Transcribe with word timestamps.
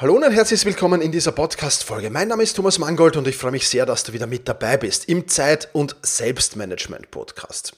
Hallo 0.00 0.14
und 0.14 0.22
herzlich 0.22 0.64
willkommen 0.64 1.02
in 1.02 1.12
dieser 1.12 1.32
Podcast-Folge. 1.32 2.08
Mein 2.08 2.28
Name 2.28 2.42
ist 2.42 2.56
Thomas 2.56 2.78
Mangold 2.78 3.18
und 3.18 3.28
ich 3.28 3.36
freue 3.36 3.50
mich 3.50 3.68
sehr, 3.68 3.84
dass 3.84 4.02
du 4.02 4.14
wieder 4.14 4.26
mit 4.26 4.48
dabei 4.48 4.78
bist 4.78 5.10
im 5.10 5.28
Zeit- 5.28 5.68
und 5.74 5.94
Selbstmanagement-Podcast. 6.00 7.76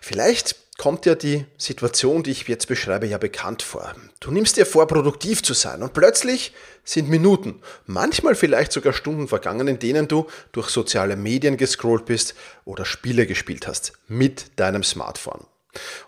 Vielleicht 0.00 0.56
kommt 0.76 1.04
dir 1.04 1.14
die 1.14 1.44
Situation, 1.56 2.24
die 2.24 2.32
ich 2.32 2.48
jetzt 2.48 2.66
beschreibe, 2.66 3.06
ja 3.06 3.18
bekannt 3.18 3.62
vor. 3.62 3.94
Du 4.18 4.32
nimmst 4.32 4.56
dir 4.56 4.66
vor, 4.66 4.88
produktiv 4.88 5.40
zu 5.44 5.54
sein 5.54 5.84
und 5.84 5.92
plötzlich 5.92 6.52
sind 6.82 7.08
Minuten, 7.08 7.62
manchmal 7.86 8.34
vielleicht 8.34 8.72
sogar 8.72 8.92
Stunden 8.92 9.28
vergangen, 9.28 9.68
in 9.68 9.78
denen 9.78 10.08
du 10.08 10.26
durch 10.50 10.68
soziale 10.68 11.14
Medien 11.14 11.56
gescrollt 11.56 12.06
bist 12.06 12.34
oder 12.64 12.84
Spiele 12.84 13.24
gespielt 13.24 13.68
hast 13.68 13.92
mit 14.08 14.58
deinem 14.58 14.82
Smartphone. 14.82 15.46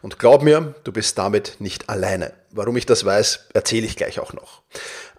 Und 0.02 0.18
glaub 0.18 0.42
mir, 0.42 0.74
du 0.84 0.92
bist 0.92 1.18
damit 1.18 1.56
nicht 1.58 1.88
alleine. 1.88 2.32
Warum 2.50 2.76
ich 2.76 2.86
das 2.86 3.04
weiß, 3.04 3.48
erzähle 3.52 3.86
ich 3.86 3.96
gleich 3.96 4.20
auch 4.20 4.32
noch. 4.32 4.62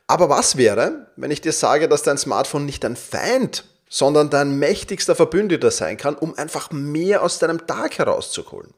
Aber 0.09 0.27
was 0.27 0.57
wäre, 0.57 1.05
wenn 1.17 1.29
ich 1.29 1.39
dir 1.39 1.53
sage, 1.53 1.87
dass 1.87 2.01
dein 2.01 2.17
Smartphone 2.17 2.65
nicht 2.65 2.83
dein 2.83 2.95
Feind, 2.95 3.65
sondern 3.89 4.31
dein 4.31 4.57
mächtigster 4.57 5.15
Verbündeter 5.15 5.69
sein 5.69 5.97
kann, 5.97 6.15
um 6.15 6.35
einfach 6.35 6.71
mehr 6.71 7.21
aus 7.21 7.37
deinem 7.37 7.67
Tag 7.67 7.99
herauszuholen? 7.99 8.73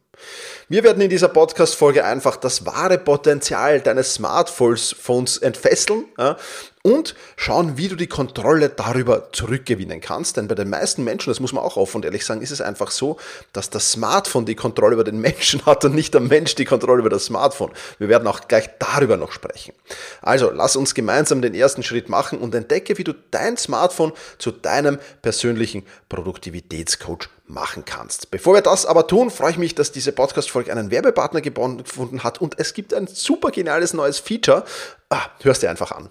Wir 0.72 0.86
werden 0.86 1.02
in 1.02 1.10
dieser 1.10 1.28
Podcast-Folge 1.28 2.06
einfach 2.06 2.38
das 2.38 2.66
wahre 2.66 2.98
Potenzial 2.98 3.82
deines 3.82 4.14
Smartphones 4.14 5.38
entfesseln 5.40 6.06
ja, 6.18 6.38
und 6.82 7.14
schauen, 7.36 7.78
wie 7.78 7.90
du 7.90 7.98
die 7.98 8.08
Kontrolle 8.08 8.70
darüber 8.70 9.34
zurückgewinnen 9.34 10.00
kannst. 10.00 10.38
Denn 10.38 10.48
bei 10.48 10.56
den 10.56 10.70
meisten 10.70 11.04
Menschen, 11.04 11.30
das 11.30 11.42
muss 11.42 11.52
man 11.52 11.62
auch 11.62 11.76
offen 11.76 11.98
und 11.98 12.06
ehrlich 12.06 12.26
sagen, 12.26 12.42
ist 12.42 12.52
es 12.52 12.62
einfach 12.62 12.90
so, 12.90 13.18
dass 13.52 13.70
das 13.70 13.92
Smartphone 13.92 14.46
die 14.46 14.56
Kontrolle 14.56 14.94
über 14.94 15.04
den 15.04 15.20
Menschen 15.20 15.66
hat 15.66 15.84
und 15.84 15.94
nicht 15.94 16.14
der 16.14 16.22
Mensch 16.22 16.56
die 16.56 16.64
Kontrolle 16.64 17.00
über 17.00 17.10
das 17.10 17.26
Smartphone. 17.26 17.74
Wir 18.00 18.08
werden 18.08 18.26
auch 18.26 18.48
gleich 18.48 18.70
darüber 18.80 19.18
noch 19.18 19.34
sprechen. 19.34 19.74
Also 20.22 20.52
lass 20.52 20.78
uns 20.78 20.94
gemeinsam 20.94 21.42
den 21.42 21.54
ersten 21.54 21.84
Schritt 21.84 22.08
machen 22.08 22.40
und 22.40 22.56
entdecke, 22.56 22.98
wie 22.98 23.04
du 23.04 23.14
dein 23.32 23.58
Smartphone 23.58 24.14
zu 24.38 24.52
deinem 24.52 25.00
persönlichen 25.22 25.84
Produktivitätscoach 26.08 27.28
machen 27.52 27.86
kannst. 27.86 28.32
Bevor 28.32 28.54
wir 28.54 28.62
das 28.62 28.86
aber 28.86 29.08
tun, 29.08 29.30
freue 29.30 29.52
ich 29.52 29.58
mich, 29.58 29.76
dass 29.76 29.92
diese 29.92 30.12
Podcast-Folge 30.12 30.61
einen 30.70 30.92
Werbepartner 30.92 31.42
gefunden 31.42 32.24
hat 32.24 32.40
und 32.40 32.60
es 32.60 32.74
gibt 32.74 32.94
ein 32.94 33.08
super 33.08 33.52
geniales 33.52 33.94
neues 33.94 34.20
Feature. 34.20 34.64
Ah, 35.10 35.28
hörst 35.42 35.64
dir 35.64 35.70
einfach 35.70 35.92
an. 35.92 36.10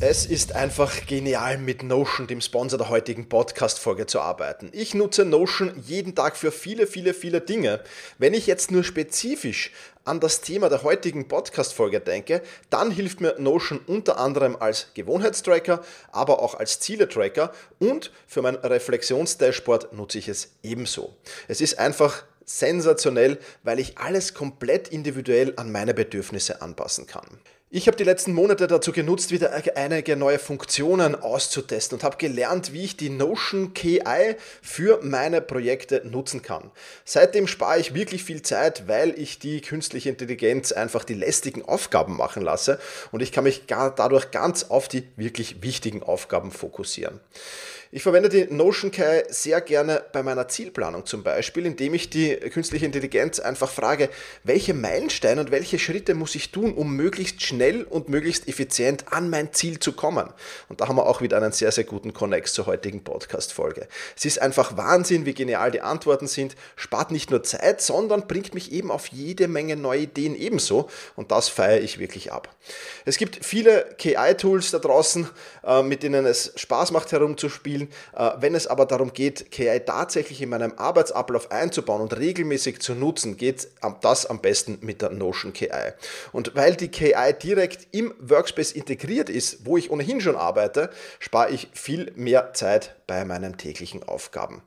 Es 0.00 0.26
ist 0.26 0.54
einfach 0.54 1.06
genial, 1.06 1.58
mit 1.58 1.82
Notion, 1.82 2.28
dem 2.28 2.40
Sponsor 2.40 2.78
der 2.78 2.88
heutigen 2.88 3.28
Podcast-Folge, 3.28 4.06
zu 4.06 4.20
arbeiten. 4.20 4.70
Ich 4.72 4.94
nutze 4.94 5.24
Notion 5.24 5.72
jeden 5.84 6.14
Tag 6.14 6.36
für 6.36 6.52
viele, 6.52 6.86
viele, 6.86 7.12
viele 7.14 7.40
Dinge. 7.40 7.80
Wenn 8.16 8.32
ich 8.32 8.46
jetzt 8.46 8.70
nur 8.70 8.84
spezifisch 8.84 9.72
an 10.04 10.20
das 10.20 10.40
Thema 10.40 10.68
der 10.68 10.84
heutigen 10.84 11.26
Podcast-Folge 11.26 11.98
denke, 11.98 12.42
dann 12.70 12.92
hilft 12.92 13.20
mir 13.20 13.34
Notion 13.40 13.80
unter 13.88 14.18
anderem 14.18 14.54
als 14.54 14.86
Gewohnheitstracker, 14.94 15.82
aber 16.12 16.42
auch 16.42 16.54
als 16.54 16.78
Ziele-Tracker 16.78 17.52
und 17.80 18.12
für 18.28 18.40
mein 18.40 18.54
Reflexionsdashboard 18.54 19.94
nutze 19.94 20.18
ich 20.18 20.28
es 20.28 20.52
ebenso. 20.62 21.16
Es 21.48 21.60
ist 21.60 21.80
einfach 21.80 22.22
sensationell, 22.44 23.38
weil 23.64 23.80
ich 23.80 23.98
alles 23.98 24.32
komplett 24.32 24.86
individuell 24.86 25.54
an 25.56 25.72
meine 25.72 25.92
Bedürfnisse 25.92 26.62
anpassen 26.62 27.08
kann. 27.08 27.40
Ich 27.70 27.86
habe 27.86 27.98
die 27.98 28.04
letzten 28.04 28.32
Monate 28.32 28.66
dazu 28.66 28.92
genutzt, 28.92 29.30
wieder 29.30 29.52
einige 29.76 30.16
neue 30.16 30.38
Funktionen 30.38 31.14
auszutesten 31.14 31.98
und 31.98 32.02
habe 32.02 32.16
gelernt, 32.16 32.72
wie 32.72 32.84
ich 32.86 32.96
die 32.96 33.10
Notion 33.10 33.74
KI 33.74 34.36
für 34.62 35.00
meine 35.02 35.42
Projekte 35.42 36.00
nutzen 36.06 36.40
kann. 36.40 36.70
Seitdem 37.04 37.46
spare 37.46 37.78
ich 37.78 37.92
wirklich 37.92 38.24
viel 38.24 38.40
Zeit, 38.40 38.88
weil 38.88 39.10
ich 39.20 39.38
die 39.38 39.60
künstliche 39.60 40.08
Intelligenz 40.08 40.72
einfach 40.72 41.04
die 41.04 41.12
lästigen 41.12 41.62
Aufgaben 41.62 42.16
machen 42.16 42.42
lasse 42.42 42.80
und 43.12 43.20
ich 43.20 43.32
kann 43.32 43.44
mich 43.44 43.64
dadurch 43.66 44.30
ganz 44.30 44.70
auf 44.70 44.88
die 44.88 45.06
wirklich 45.16 45.62
wichtigen 45.62 46.02
Aufgaben 46.02 46.52
fokussieren. 46.52 47.20
Ich 47.90 48.02
verwende 48.02 48.28
die 48.28 48.44
Notion 48.52 48.90
KI 48.90 49.22
sehr 49.30 49.62
gerne 49.62 50.04
bei 50.12 50.22
meiner 50.22 50.46
Zielplanung 50.46 51.06
zum 51.06 51.22
Beispiel, 51.22 51.64
indem 51.64 51.94
ich 51.94 52.10
die 52.10 52.36
künstliche 52.36 52.84
Intelligenz 52.84 53.40
einfach 53.40 53.70
frage, 53.70 54.10
welche 54.44 54.74
Meilensteine 54.74 55.40
und 55.40 55.50
welche 55.50 55.78
Schritte 55.78 56.14
muss 56.14 56.34
ich 56.34 56.52
tun, 56.52 56.74
um 56.74 56.96
möglichst 56.96 57.40
schnell 57.40 57.84
und 57.84 58.10
möglichst 58.10 58.46
effizient 58.46 59.10
an 59.10 59.30
mein 59.30 59.54
Ziel 59.54 59.78
zu 59.78 59.92
kommen. 59.92 60.28
Und 60.68 60.82
da 60.82 60.88
haben 60.88 60.96
wir 60.96 61.06
auch 61.06 61.22
wieder 61.22 61.38
einen 61.38 61.52
sehr, 61.52 61.72
sehr 61.72 61.84
guten 61.84 62.12
Connect 62.12 62.48
zur 62.48 62.66
heutigen 62.66 63.02
Podcast-Folge. 63.02 63.88
Es 64.14 64.26
ist 64.26 64.42
einfach 64.42 64.76
Wahnsinn, 64.76 65.24
wie 65.24 65.32
genial 65.32 65.70
die 65.70 65.80
Antworten 65.80 66.26
sind, 66.26 66.56
spart 66.76 67.10
nicht 67.10 67.30
nur 67.30 67.42
Zeit, 67.42 67.80
sondern 67.80 68.26
bringt 68.26 68.52
mich 68.52 68.70
eben 68.70 68.90
auf 68.90 69.06
jede 69.06 69.48
Menge 69.48 69.76
neue 69.76 70.00
Ideen 70.00 70.36
ebenso. 70.36 70.90
Und 71.16 71.30
das 71.30 71.48
feiere 71.48 71.80
ich 71.80 71.98
wirklich 71.98 72.32
ab. 72.32 72.54
Es 73.06 73.16
gibt 73.16 73.42
viele 73.46 73.94
KI-Tools 73.96 74.72
da 74.72 74.78
draußen, 74.78 75.26
äh, 75.64 75.82
mit 75.82 76.02
denen 76.02 76.26
es 76.26 76.52
Spaß 76.56 76.90
macht 76.90 77.12
herumzuspielen 77.12 77.77
spielen. 77.78 77.92
Äh, 78.16 78.40
wenn 78.40 78.54
es 78.54 78.66
aber 78.66 78.86
darum 78.86 79.12
geht, 79.12 79.50
KI 79.50 79.80
tatsächlich 79.80 80.42
in 80.42 80.48
meinem 80.48 80.72
Arbeitsablauf 80.76 81.50
einzubauen 81.50 82.02
und 82.02 82.16
regelmäßig 82.16 82.80
zu 82.80 82.94
nutzen, 82.94 83.36
geht 83.36 83.68
das 84.00 84.26
am 84.26 84.40
besten 84.40 84.78
mit 84.80 85.02
der 85.02 85.10
Notion 85.10 85.52
KI. 85.52 85.92
Und 86.32 86.54
weil 86.54 86.74
die 86.74 86.88
KI 86.88 87.32
direkt 87.42 87.88
im 87.92 88.14
Workspace 88.18 88.72
integriert 88.72 89.30
ist, 89.30 89.66
wo 89.66 89.76
ich 89.76 89.90
ohnehin 89.90 90.20
schon 90.20 90.36
arbeite, 90.36 90.90
spare 91.18 91.50
ich 91.50 91.68
viel 91.72 92.12
mehr 92.16 92.52
Zeit 92.54 92.94
bei 93.06 93.24
meinen 93.24 93.56
täglichen 93.56 94.02
Aufgaben. 94.02 94.62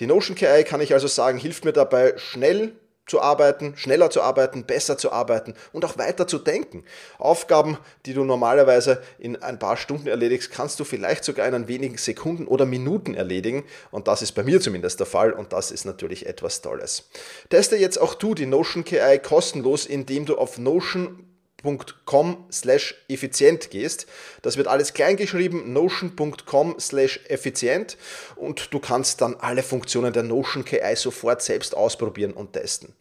Die 0.00 0.06
Notion 0.06 0.36
KI 0.36 0.64
kann 0.64 0.80
ich 0.80 0.92
also 0.92 1.06
sagen, 1.06 1.38
hilft 1.38 1.64
mir 1.64 1.72
dabei, 1.72 2.14
schnell 2.16 2.72
zu 3.06 3.20
arbeiten, 3.20 3.74
schneller 3.76 4.10
zu 4.10 4.22
arbeiten, 4.22 4.64
besser 4.64 4.96
zu 4.96 5.12
arbeiten 5.12 5.54
und 5.72 5.84
auch 5.84 5.98
weiter 5.98 6.26
zu 6.26 6.38
denken. 6.38 6.84
Aufgaben, 7.18 7.78
die 8.06 8.14
du 8.14 8.24
normalerweise 8.24 9.02
in 9.18 9.42
ein 9.42 9.58
paar 9.58 9.76
Stunden 9.76 10.08
erledigst, 10.08 10.50
kannst 10.50 10.80
du 10.80 10.84
vielleicht 10.84 11.24
sogar 11.24 11.46
in 11.46 11.68
wenigen 11.68 11.98
Sekunden 11.98 12.46
oder 12.46 12.66
Minuten 12.66 13.14
erledigen. 13.14 13.64
Und 13.90 14.08
das 14.08 14.22
ist 14.22 14.32
bei 14.32 14.42
mir 14.42 14.60
zumindest 14.60 15.00
der 15.00 15.06
Fall 15.06 15.32
und 15.32 15.52
das 15.52 15.70
ist 15.70 15.84
natürlich 15.84 16.26
etwas 16.26 16.62
Tolles. 16.62 17.08
Teste 17.50 17.76
jetzt 17.76 18.00
auch 18.00 18.14
du 18.14 18.34
die 18.34 18.46
Notion 18.46 18.84
KI 18.84 19.18
kostenlos, 19.22 19.86
indem 19.86 20.26
du 20.26 20.36
auf 20.36 20.58
Notion 20.58 21.33
notion.com 21.64 22.44
slash 22.50 22.94
effizient 23.08 23.70
gehst. 23.70 24.06
Das 24.42 24.56
wird 24.56 24.68
alles 24.68 24.92
klein 24.92 25.16
geschrieben, 25.16 25.72
notion.com 25.72 26.76
slash 26.78 27.20
effizient 27.28 27.96
und 28.36 28.72
du 28.72 28.78
kannst 28.78 29.20
dann 29.20 29.36
alle 29.36 29.62
Funktionen 29.62 30.12
der 30.12 30.22
Notion 30.22 30.64
KI 30.64 30.96
sofort 30.96 31.42
selbst 31.42 31.76
ausprobieren 31.76 32.32
und 32.32 32.52
testen. 32.52 32.94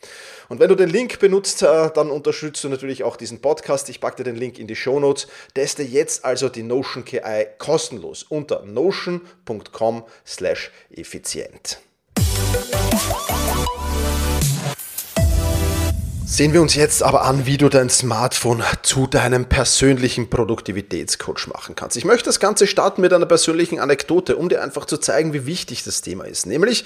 Und 0.50 0.60
wenn 0.60 0.70
du 0.70 0.76
den 0.76 0.90
Link 0.90 1.20
benutzt, 1.20 1.62
äh, 1.64 1.92
dann 1.94 2.10
unterstützt 2.10 2.64
du 2.64 2.70
natürlich 2.70 3.04
auch 3.04 3.16
diesen 3.16 3.42
Podcast. 3.42 3.90
Ich 3.90 4.00
packe 4.00 4.18
dir 4.18 4.24
den 4.24 4.36
Link 4.36 4.60
in 4.60 4.68
die 4.68 4.76
Show 4.76 5.00
Notes. 5.00 5.28
Teste 5.54 5.84
jetzt 5.84 6.26
also 6.26 6.50
die 6.50 6.64
Notion 6.64 7.06
KI 7.06 7.48
kostenlos 7.58 8.24
unter 8.24 8.64
notion.com 8.64 10.04
slash 10.26 10.72
effizient. 10.90 11.80
Sehen 16.34 16.52
wir 16.52 16.64
uns 16.64 16.74
jetzt 16.74 17.04
aber 17.04 17.26
an, 17.26 17.46
wie 17.46 17.58
du 17.58 17.70
dein 17.70 17.92
Smartphone 17.92 18.64
zu 18.82 19.06
deinem 19.06 19.46
persönlichen 19.46 20.32
Produktivitätscoach 20.32 21.46
machen 21.46 21.76
kannst. 21.76 21.96
Ich 21.96 22.06
möchte 22.06 22.26
das 22.26 22.40
Ganze 22.40 22.66
starten 22.66 23.02
mit 23.02 23.14
einer 23.14 23.28
persönlichen 23.28 23.80
Anekdote, 23.80 24.36
um 24.36 24.50
dir 24.50 24.64
einfach 24.64 24.86
zu 24.86 24.98
zeigen, 24.98 25.34
wie 25.34 25.46
wichtig 25.46 25.84
das 25.84 26.02
Thema 26.02 26.24
ist, 26.24 26.48
nämlich 26.48 26.86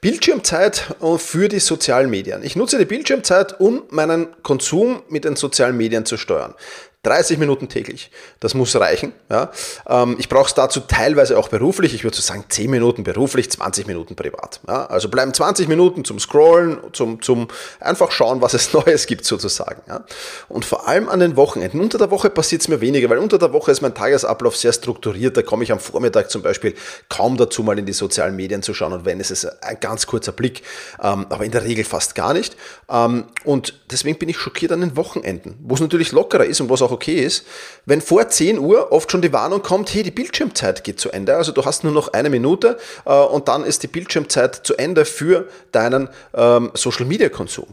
Bildschirmzeit 0.00 0.94
für 1.16 1.48
die 1.48 1.58
sozialen 1.58 2.08
Medien. 2.08 2.44
Ich 2.44 2.54
nutze 2.54 2.78
die 2.78 2.84
Bildschirmzeit, 2.84 3.58
um 3.58 3.82
meinen 3.90 4.28
Konsum 4.44 5.02
mit 5.08 5.24
den 5.24 5.34
sozialen 5.34 5.76
Medien 5.76 6.06
zu 6.06 6.16
steuern. 6.16 6.54
30 7.04 7.38
Minuten 7.38 7.68
täglich. 7.68 8.10
Das 8.40 8.54
muss 8.54 8.74
reichen. 8.76 9.12
Ja. 9.30 9.50
Ähm, 9.88 10.16
ich 10.18 10.28
brauche 10.28 10.48
es 10.48 10.54
dazu 10.54 10.80
teilweise 10.80 11.38
auch 11.38 11.48
beruflich. 11.48 11.94
Ich 11.94 12.02
würde 12.02 12.16
so 12.16 12.22
sagen 12.22 12.44
10 12.48 12.70
Minuten 12.70 13.04
beruflich, 13.04 13.50
20 13.50 13.86
Minuten 13.86 14.16
privat. 14.16 14.60
Ja. 14.66 14.86
Also 14.86 15.08
bleiben 15.08 15.32
20 15.32 15.68
Minuten 15.68 16.04
zum 16.04 16.18
Scrollen, 16.18 16.78
zum, 16.92 17.22
zum 17.22 17.48
einfach 17.80 18.10
schauen, 18.10 18.40
was 18.42 18.54
es 18.54 18.72
Neues 18.72 19.06
gibt 19.06 19.24
sozusagen. 19.24 19.82
Ja. 19.86 20.04
Und 20.48 20.64
vor 20.64 20.88
allem 20.88 21.08
an 21.08 21.20
den 21.20 21.36
Wochenenden. 21.36 21.80
Unter 21.80 21.98
der 21.98 22.10
Woche 22.10 22.30
passiert 22.30 22.62
es 22.62 22.68
mir 22.68 22.80
weniger, 22.80 23.08
weil 23.10 23.18
unter 23.18 23.38
der 23.38 23.52
Woche 23.52 23.70
ist 23.70 23.82
mein 23.82 23.94
Tagesablauf 23.94 24.56
sehr 24.56 24.72
strukturiert. 24.72 25.36
Da 25.36 25.42
komme 25.42 25.64
ich 25.64 25.72
am 25.72 25.78
Vormittag 25.78 26.30
zum 26.30 26.42
Beispiel 26.42 26.74
kaum 27.08 27.36
dazu, 27.36 27.62
mal 27.62 27.78
in 27.78 27.86
die 27.86 27.92
sozialen 27.92 28.34
Medien 28.34 28.62
zu 28.62 28.72
schauen. 28.74 28.92
Und 28.92 29.04
wenn, 29.04 29.20
es 29.20 29.30
ist 29.30 29.44
ein 29.62 29.78
ganz 29.80 30.06
kurzer 30.06 30.32
Blick. 30.32 30.62
Ähm, 31.02 31.26
aber 31.28 31.44
in 31.44 31.50
der 31.50 31.64
Regel 31.64 31.84
fast 31.84 32.14
gar 32.14 32.32
nicht. 32.32 32.56
Ähm, 32.88 33.24
und 33.44 33.80
deswegen 33.90 34.18
bin 34.18 34.28
ich 34.28 34.38
schockiert 34.38 34.72
an 34.72 34.80
den 34.80 34.96
Wochenenden, 34.96 35.58
wo 35.60 35.74
es 35.74 35.80
natürlich 35.80 36.12
lockerer 36.12 36.44
ist 36.46 36.60
und 36.60 36.70
was 36.70 36.82
auch 36.82 36.93
okay 36.94 37.20
ist, 37.22 37.44
wenn 37.86 38.00
vor 38.00 38.28
10 38.28 38.58
Uhr 38.58 38.92
oft 38.92 39.10
schon 39.10 39.22
die 39.22 39.32
Warnung 39.32 39.62
kommt, 39.62 39.92
hey, 39.92 40.02
die 40.02 40.10
Bildschirmzeit 40.10 40.84
geht 40.84 40.98
zu 40.98 41.10
Ende, 41.10 41.36
also 41.36 41.52
du 41.52 41.64
hast 41.64 41.84
nur 41.84 41.92
noch 41.92 42.12
eine 42.12 42.30
Minute 42.30 42.78
äh, 43.04 43.12
und 43.12 43.48
dann 43.48 43.64
ist 43.64 43.82
die 43.82 43.88
Bildschirmzeit 43.88 44.66
zu 44.66 44.76
Ende 44.76 45.04
für 45.04 45.48
deinen 45.72 46.08
ähm, 46.34 46.70
Social-Media-Konsum. 46.74 47.66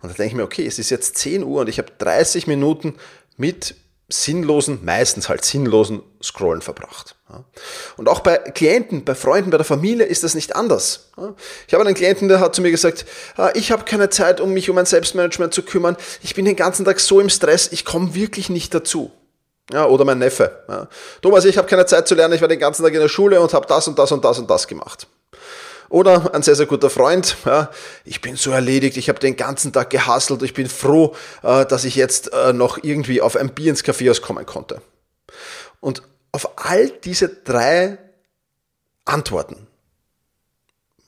Und 0.00 0.10
da 0.10 0.14
denke 0.14 0.26
ich 0.26 0.34
mir, 0.34 0.44
okay, 0.44 0.66
es 0.66 0.78
ist 0.78 0.90
jetzt 0.90 1.16
10 1.18 1.44
Uhr 1.44 1.60
und 1.60 1.68
ich 1.68 1.78
habe 1.78 1.88
30 1.98 2.46
Minuten 2.46 2.96
mit 3.36 3.74
sinnlosen, 4.08 4.84
meistens 4.84 5.28
halt 5.28 5.44
sinnlosen 5.44 6.02
Scrollen 6.22 6.62
verbracht. 6.62 7.16
Und 7.96 8.08
auch 8.08 8.20
bei 8.20 8.36
Klienten, 8.36 9.04
bei 9.04 9.14
Freunden, 9.14 9.50
bei 9.50 9.56
der 9.56 9.64
Familie 9.64 10.04
ist 10.04 10.22
das 10.22 10.34
nicht 10.34 10.54
anders. 10.54 11.10
Ich 11.66 11.72
habe 11.72 11.84
einen 11.84 11.94
Klienten, 11.94 12.28
der 12.28 12.40
hat 12.40 12.54
zu 12.54 12.62
mir 12.62 12.70
gesagt, 12.70 13.06
ah, 13.36 13.50
ich 13.54 13.72
habe 13.72 13.84
keine 13.84 14.10
Zeit, 14.10 14.40
um 14.40 14.52
mich 14.52 14.68
um 14.68 14.76
mein 14.76 14.86
Selbstmanagement 14.86 15.54
zu 15.54 15.62
kümmern. 15.62 15.96
Ich 16.22 16.34
bin 16.34 16.44
den 16.44 16.56
ganzen 16.56 16.84
Tag 16.84 17.00
so 17.00 17.20
im 17.20 17.30
Stress, 17.30 17.72
ich 17.72 17.84
komme 17.84 18.14
wirklich 18.14 18.50
nicht 18.50 18.74
dazu. 18.74 19.10
Ja, 19.72 19.86
oder 19.86 20.04
mein 20.04 20.18
Neffe. 20.18 20.88
Thomas, 21.22 21.44
ich 21.44 21.56
habe 21.56 21.68
keine 21.68 21.86
Zeit 21.86 22.06
zu 22.06 22.14
lernen, 22.14 22.34
ich 22.34 22.40
war 22.40 22.48
den 22.48 22.58
ganzen 22.58 22.82
Tag 22.82 22.92
in 22.92 23.00
der 23.00 23.08
Schule 23.08 23.40
und 23.40 23.54
habe 23.54 23.66
das 23.66 23.88
und 23.88 23.98
das 23.98 24.12
und 24.12 24.24
das 24.24 24.38
und 24.38 24.50
das 24.50 24.68
gemacht. 24.68 25.06
Oder 25.92 26.34
ein 26.34 26.40
sehr, 26.40 26.54
sehr 26.54 26.64
guter 26.64 26.88
Freund, 26.88 27.36
ja, 27.44 27.70
ich 28.06 28.22
bin 28.22 28.36
so 28.36 28.50
erledigt, 28.50 28.96
ich 28.96 29.10
habe 29.10 29.18
den 29.18 29.36
ganzen 29.36 29.74
Tag 29.74 29.90
gehasselt, 29.90 30.42
ich 30.42 30.54
bin 30.54 30.66
froh, 30.66 31.14
äh, 31.42 31.66
dass 31.66 31.84
ich 31.84 31.96
jetzt 31.96 32.32
äh, 32.32 32.54
noch 32.54 32.82
irgendwie 32.82 33.20
auf 33.20 33.36
ein 33.36 33.52
Bier 33.52 33.68
ins 33.68 33.82
Kaffeehaus 33.82 34.22
kommen 34.22 34.46
konnte. 34.46 34.80
Und 35.80 36.02
auf 36.32 36.56
all 36.56 36.88
diese 36.88 37.28
drei 37.28 37.98
Antworten 39.04 39.66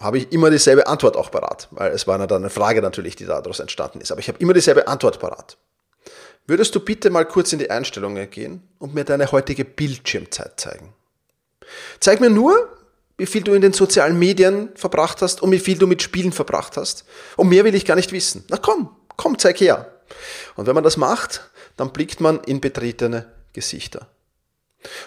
habe 0.01 0.19
ich 0.19 0.31
immer 0.33 0.51
dieselbe 0.51 0.87
Antwort 0.87 1.17
auch 1.17 1.31
parat, 1.31 1.67
weil 1.71 1.91
es 1.93 2.07
war 2.07 2.19
dann 2.19 2.43
eine 2.43 2.51
Frage 2.51 2.83
natürlich, 2.83 3.17
die 3.17 3.25
daraus 3.25 3.61
entstanden 3.61 4.03
ist, 4.03 4.13
aber 4.13 4.21
ich 4.21 4.29
habe 4.29 4.39
immer 4.41 4.53
dieselbe 4.53 4.87
Antwort 4.87 5.19
parat. 5.19 5.57
Würdest 6.47 6.75
du 6.75 6.81
bitte 6.81 7.09
mal 7.09 7.25
kurz 7.25 7.55
in 7.55 7.59
die 7.59 7.71
Einstellungen 7.71 8.29
gehen 8.29 8.63
und 8.79 8.93
mir 8.93 9.05
deine 9.05 9.33
heutige 9.33 9.65
Bildschirmzeit 9.65 10.61
zeigen? 10.61 10.93
Zeig 12.01 12.21
mir 12.21 12.29
nur, 12.29 12.69
wie 13.17 13.27
viel 13.27 13.43
du 13.43 13.55
in 13.55 13.63
den 13.63 13.73
sozialen 13.73 14.19
Medien 14.19 14.71
verbracht 14.75 15.23
hast 15.23 15.43
und 15.43 15.53
wie 15.53 15.59
viel 15.59 15.79
du 15.79 15.87
mit 15.87 16.03
Spielen 16.03 16.33
verbracht 16.33 16.77
hast. 16.77 17.05
Und 17.37 17.49
mehr 17.49 17.65
will 17.65 17.75
ich 17.75 17.85
gar 17.85 17.95
nicht 17.95 18.13
wissen. 18.13 18.45
Na 18.49 18.57
komm, 18.57 18.95
komm, 19.17 19.39
zeig 19.39 19.61
her. 19.61 20.01
Und 20.57 20.67
wenn 20.67 20.75
man 20.75 20.85
das 20.85 20.97
macht, 20.97 21.49
dann 21.77 21.93
blickt 21.93 22.21
man 22.21 22.41
in 22.45 22.61
betretene 22.61 23.33
Gesichter. 23.53 24.09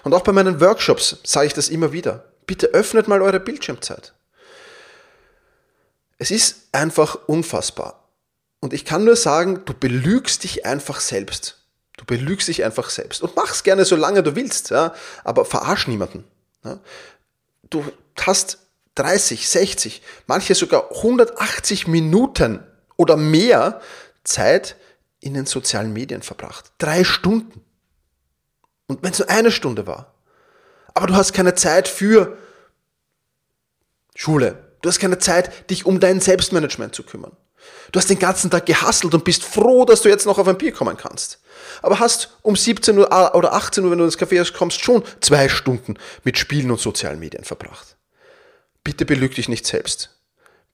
Und 0.04 0.14
auch 0.14 0.22
bei 0.22 0.32
meinen 0.32 0.60
Workshops 0.62 1.18
sage 1.24 1.48
ich 1.48 1.54
das 1.54 1.70
immer 1.70 1.92
wieder. 1.92 2.32
Bitte 2.46 2.68
öffnet 2.68 3.08
mal 3.08 3.22
eure 3.22 3.40
Bildschirmzeit. 3.40 4.14
Es 6.18 6.32
ist 6.32 6.70
einfach 6.72 7.18
unfassbar. 7.28 8.08
Und 8.60 8.74
ich 8.74 8.86
kann 8.86 9.04
nur 9.04 9.16
sagen, 9.16 9.64
du 9.66 9.74
belügst 9.74 10.44
dich 10.44 10.66
einfach 10.66 11.00
selbst. 11.00 11.62
Du 11.98 12.06
belügst 12.06 12.48
dich 12.48 12.64
einfach 12.64 12.90
selbst. 12.90 13.22
Und 13.22 13.36
mach's 13.36 13.64
gerne 13.64 13.86
so 13.86 13.96
lange 13.96 14.24
du 14.24 14.36
willst, 14.36 14.72
ja, 14.72 14.96
aber 15.24 15.46
verarsch 15.46 15.88
niemanden. 15.88 16.24
Ja 16.64 16.80
du 17.70 17.86
hast 18.20 18.60
30, 18.96 19.48
60, 19.48 20.02
manche 20.26 20.56
sogar 20.56 20.92
180 20.92 21.88
Minuten 21.88 22.64
oder 22.96 23.16
mehr 23.16 23.82
Zeit 24.24 24.76
in 25.20 25.34
den 25.34 25.46
sozialen 25.46 25.94
Medien 25.94 26.22
verbracht. 26.22 26.72
Drei 26.78 27.04
Stunden. 27.04 27.62
Und 28.88 29.04
wenn 29.04 29.12
es 29.12 29.20
nur 29.20 29.30
eine 29.30 29.52
Stunde 29.52 29.88
war. 29.88 30.14
Aber 30.94 31.08
du 31.08 31.16
hast 31.16 31.34
keine 31.34 31.56
Zeit 31.56 31.88
für 31.88 32.38
Schule. 34.16 34.74
Du 34.82 34.90
hast 34.90 35.00
keine 35.00 35.20
Zeit, 35.20 35.70
dich 35.70 35.86
um 35.86 36.00
dein 36.00 36.20
Selbstmanagement 36.20 36.96
zu 36.96 37.04
kümmern. 37.04 37.36
Du 37.92 38.00
hast 38.00 38.10
den 38.10 38.20
ganzen 38.20 38.52
Tag 38.52 38.66
gehasselt 38.66 39.14
und 39.14 39.24
bist 39.24 39.44
froh, 39.44 39.86
dass 39.86 40.02
du 40.02 40.10
jetzt 40.10 40.26
noch 40.26 40.38
auf 40.38 40.48
ein 40.48 40.58
Bier 40.58 40.72
kommen 40.72 40.98
kannst. 40.98 41.40
Aber 41.82 42.00
hast 42.00 42.38
um 42.42 42.56
17 42.56 42.98
Uhr 42.98 43.12
ah, 43.12 43.34
oder 43.34 43.54
18 43.54 43.84
Uhr, 43.84 43.92
wenn 43.92 44.00
du 44.00 44.06
ins 44.06 44.18
Café 44.18 44.52
kommst, 44.54 44.82
schon 44.82 45.04
zwei 45.22 45.50
Stunden 45.50 45.96
mit 46.24 46.38
Spielen 46.38 46.72
und 46.72 46.80
sozialen 46.80 47.20
Medien 47.20 47.44
verbracht. 47.44 47.96
Bitte 48.84 49.06
belüg 49.06 49.36
dich 49.36 49.50
nicht 49.50 49.66
selbst. 49.66 50.17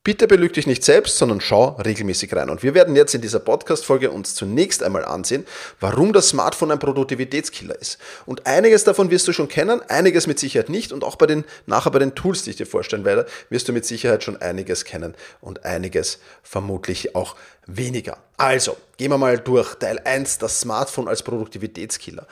Bitte 0.04 0.28
belüg 0.28 0.52
dich 0.52 0.66
nicht 0.66 0.84
selbst, 0.84 1.16
sondern 1.16 1.40
schau 1.40 1.80
regelmäßig 1.82 2.36
rein. 2.36 2.50
Und 2.50 2.62
wir 2.62 2.74
werden 2.74 2.94
jetzt 2.94 3.14
in 3.14 3.22
dieser 3.22 3.38
Podcast-Folge 3.38 4.10
uns 4.10 4.34
zunächst 4.34 4.82
einmal 4.82 5.02
ansehen, 5.02 5.46
warum 5.80 6.12
das 6.12 6.28
Smartphone 6.28 6.72
ein 6.72 6.78
Produktivitätskiller 6.78 7.80
ist. 7.80 7.96
Und 8.26 8.46
einiges 8.46 8.84
davon 8.84 9.10
wirst 9.10 9.26
du 9.26 9.32
schon 9.32 9.48
kennen, 9.48 9.80
einiges 9.88 10.26
mit 10.26 10.38
Sicherheit 10.38 10.68
nicht. 10.68 10.92
Und 10.92 11.04
auch 11.04 11.16
bei 11.16 11.24
den, 11.24 11.44
nachher 11.64 11.90
bei 11.90 12.00
den 12.00 12.14
Tools, 12.14 12.42
die 12.42 12.50
ich 12.50 12.56
dir 12.56 12.66
vorstellen 12.66 13.06
werde, 13.06 13.24
wirst 13.48 13.66
du 13.66 13.72
mit 13.72 13.86
Sicherheit 13.86 14.22
schon 14.22 14.36
einiges 14.36 14.84
kennen 14.84 15.14
und 15.40 15.64
einiges 15.64 16.18
vermutlich 16.42 17.16
auch 17.16 17.34
weniger. 17.66 18.18
Also, 18.36 18.76
gehen 18.98 19.10
wir 19.10 19.16
mal 19.16 19.38
durch. 19.38 19.76
Teil 19.76 19.98
1, 20.04 20.36
das 20.36 20.60
Smartphone 20.60 21.08
als 21.08 21.22
Produktivitätskiller. 21.22 22.26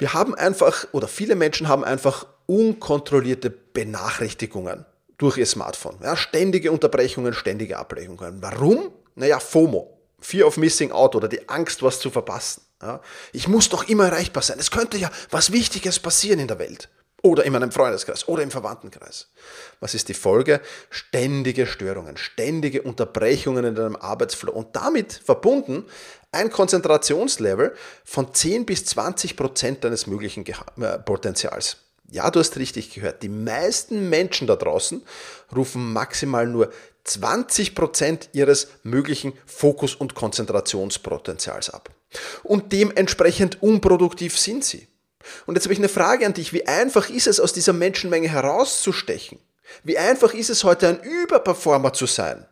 Wir 0.00 0.12
haben 0.12 0.34
einfach, 0.34 0.88
oder 0.90 1.06
viele 1.06 1.36
Menschen 1.36 1.68
haben 1.68 1.84
einfach 1.84 2.26
unkontrollierte 2.46 3.50
Benachrichtigungen 3.50 4.86
durch 5.18 5.36
ihr 5.38 5.46
Smartphone. 5.46 5.96
Ja, 6.02 6.16
ständige 6.16 6.72
Unterbrechungen, 6.72 7.32
ständige 7.32 7.78
Ablenkungen. 7.78 8.42
Warum? 8.42 8.92
Naja, 9.14 9.38
FOMO, 9.38 9.98
Fear 10.20 10.46
of 10.46 10.56
Missing 10.56 10.92
Out 10.92 11.14
oder 11.14 11.28
die 11.28 11.48
Angst, 11.48 11.82
was 11.82 12.00
zu 12.00 12.10
verpassen. 12.10 12.62
Ja, 12.82 13.00
ich 13.32 13.48
muss 13.48 13.68
doch 13.68 13.88
immer 13.88 14.06
erreichbar 14.06 14.42
sein. 14.42 14.58
Es 14.58 14.70
könnte 14.70 14.98
ja 14.98 15.10
was 15.30 15.52
Wichtiges 15.52 15.98
passieren 15.98 16.40
in 16.40 16.48
der 16.48 16.58
Welt. 16.58 16.88
Oder 17.22 17.44
in 17.44 17.54
meinem 17.54 17.72
Freundeskreis 17.72 18.28
oder 18.28 18.42
im 18.42 18.50
Verwandtenkreis. 18.50 19.28
Was 19.80 19.94
ist 19.94 20.10
die 20.10 20.14
Folge? 20.14 20.60
Ständige 20.90 21.66
Störungen, 21.66 22.18
ständige 22.18 22.82
Unterbrechungen 22.82 23.64
in 23.64 23.74
deinem 23.74 23.96
Arbeitsflow 23.96 24.52
und 24.52 24.76
damit 24.76 25.14
verbunden 25.24 25.86
ein 26.32 26.50
Konzentrationslevel 26.50 27.74
von 28.04 28.34
10 28.34 28.66
bis 28.66 28.84
20 28.84 29.38
Prozent 29.38 29.84
deines 29.84 30.06
möglichen 30.06 30.44
äh, 30.44 30.98
Potenzials. 30.98 31.78
Ja, 32.10 32.30
du 32.30 32.40
hast 32.40 32.56
richtig 32.56 32.92
gehört. 32.92 33.22
Die 33.22 33.28
meisten 33.28 34.08
Menschen 34.08 34.46
da 34.46 34.56
draußen 34.56 35.02
rufen 35.54 35.92
maximal 35.92 36.46
nur 36.46 36.72
20% 37.06 38.28
ihres 38.32 38.68
möglichen 38.82 39.32
Fokus- 39.46 39.94
und 39.94 40.14
Konzentrationspotenzials 40.14 41.70
ab. 41.70 41.90
Und 42.42 42.72
dementsprechend 42.72 43.62
unproduktiv 43.62 44.38
sind 44.38 44.64
sie. 44.64 44.88
Und 45.46 45.54
jetzt 45.54 45.64
habe 45.64 45.72
ich 45.72 45.80
eine 45.80 45.88
Frage 45.88 46.26
an 46.26 46.34
dich. 46.34 46.52
Wie 46.52 46.66
einfach 46.66 47.10
ist 47.10 47.26
es, 47.26 47.40
aus 47.40 47.52
dieser 47.52 47.72
Menschenmenge 47.72 48.28
herauszustechen? 48.28 49.38
Wie 49.82 49.98
einfach 49.98 50.34
ist 50.34 50.50
es 50.50 50.64
heute, 50.64 50.88
ein 50.88 51.00
Überperformer 51.00 51.92
zu 51.92 52.06
sein, 52.06 52.46